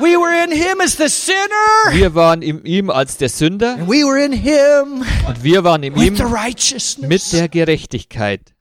[0.00, 1.92] We were in him as the sinner.
[1.92, 5.82] Wir waren in ihm als der Sünder And we were in him und wir waren
[5.82, 7.30] in with ihm the mit righteousness.
[7.30, 8.54] der Gerechtigkeit.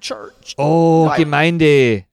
[0.00, 0.54] Church.
[0.58, 2.04] Oh, Gemeinde.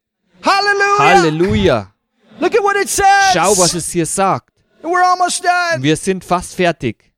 [0.44, 1.00] Hallelujah.
[1.00, 1.94] Halleluja.
[2.40, 3.34] Look at what it says.
[3.34, 4.54] Schau, was es hier sagt.
[4.82, 5.82] We're almost done.
[5.84, 7.12] Wir sind fast fertig.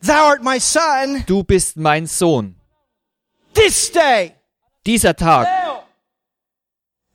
[0.00, 1.24] Thou art my son.
[1.26, 2.56] Du bist mein Sohn.
[3.54, 4.35] This day
[4.86, 5.48] Dieser Tag,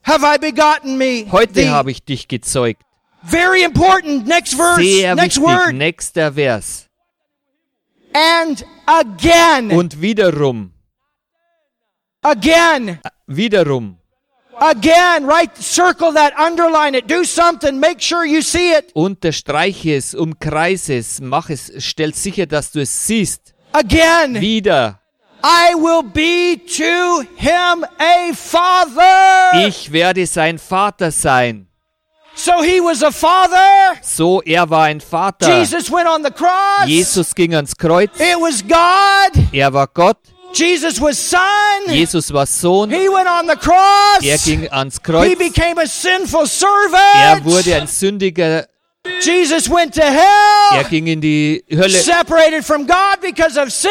[0.03, 1.25] have I begotten me.
[1.31, 2.83] heute habe ich dich gezeugt.
[3.23, 4.27] Very important.
[4.27, 4.81] Next verse.
[4.81, 5.43] Sehr next wichtig.
[5.43, 5.73] word.
[5.73, 6.87] Nächster Vers.
[8.13, 9.71] And again.
[9.71, 10.73] Und wiederum,
[12.21, 12.99] again.
[13.27, 13.97] wiederum.
[14.59, 15.25] Again.
[15.25, 15.49] Right.
[15.57, 16.33] Circle that.
[16.37, 17.09] Underline it.
[17.09, 17.79] Do something.
[17.79, 18.91] Make sure you see it.
[18.93, 23.55] Unterstreiche es, umkreise es, mach es, stell sicher, dass du es siehst.
[23.71, 24.39] Again.
[24.39, 25.00] Wieder.
[25.43, 29.67] I will be to him a father.
[29.67, 31.67] Ich werde sein Vater sein.
[32.33, 33.97] So he was a father.
[34.01, 35.57] So, er war ein Vater.
[35.59, 36.87] Jesus went on the cross.
[36.87, 38.09] Jesus ging ans Kreuz.
[38.19, 39.43] It was God.
[39.53, 40.17] Er war Gott.
[40.53, 41.39] Jesus was son.
[41.87, 42.89] Jesus war Sohn.
[42.89, 44.23] He went on the cross.
[44.23, 45.37] Er ging ans He Kreuz.
[45.37, 47.45] became a sinful Er servant.
[47.45, 48.67] wurde ein Sündiger.
[49.21, 50.83] Jesus went to Er hell.
[50.89, 51.89] ging in die Hölle.
[51.89, 53.89] Separated from God because of sin.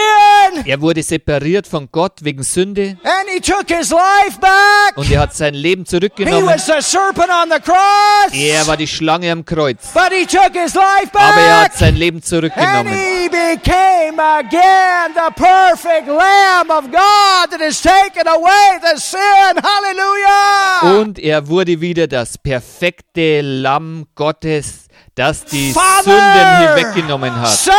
[0.65, 2.97] Er wurde separiert von Gott wegen Sünde.
[3.05, 4.97] And he took his life back.
[4.97, 6.47] Und er hat sein Leben He zurückgenommen.
[6.47, 8.33] was the serpent on the cross.
[8.33, 9.93] Er war die Schlange am Kreuz.
[9.95, 11.79] But he took his life Aber er hat back.
[11.79, 12.93] sein Leben And zurückgenommen.
[12.93, 19.19] he became again the perfect Lamb of God that has taken away the sin.
[19.63, 21.01] Hallelujah.
[21.01, 24.87] Und er wurde wieder das perfekte Lamm Gottes,
[25.21, 27.51] das die Father, Sünden hinweggenommen hat.
[27.51, 27.75] Son.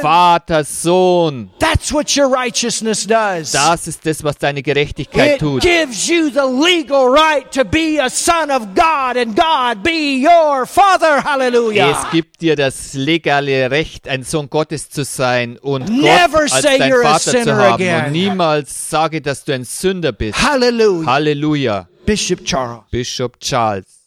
[0.00, 1.50] Vater, Sohn.
[1.58, 3.52] That's what your righteousness does.
[3.52, 5.62] Das ist das, was deine Gerechtigkeit It tut.
[5.62, 10.64] gives you the legal right to be a son of God and God be your
[10.66, 11.22] father.
[11.22, 11.90] Hallelujah.
[12.04, 16.62] Es gibt dir das legale Recht, ein Sohn Gottes zu sein und Never Gott als
[16.62, 17.74] dein Vater zu haben.
[17.74, 18.04] again.
[18.06, 20.42] Und niemals sage, dass du ein Sünder bist.
[20.42, 21.06] Hallelujah.
[21.06, 21.88] Halleluja.
[22.06, 22.84] Bishop Charles.
[22.90, 23.99] Bishop Charles.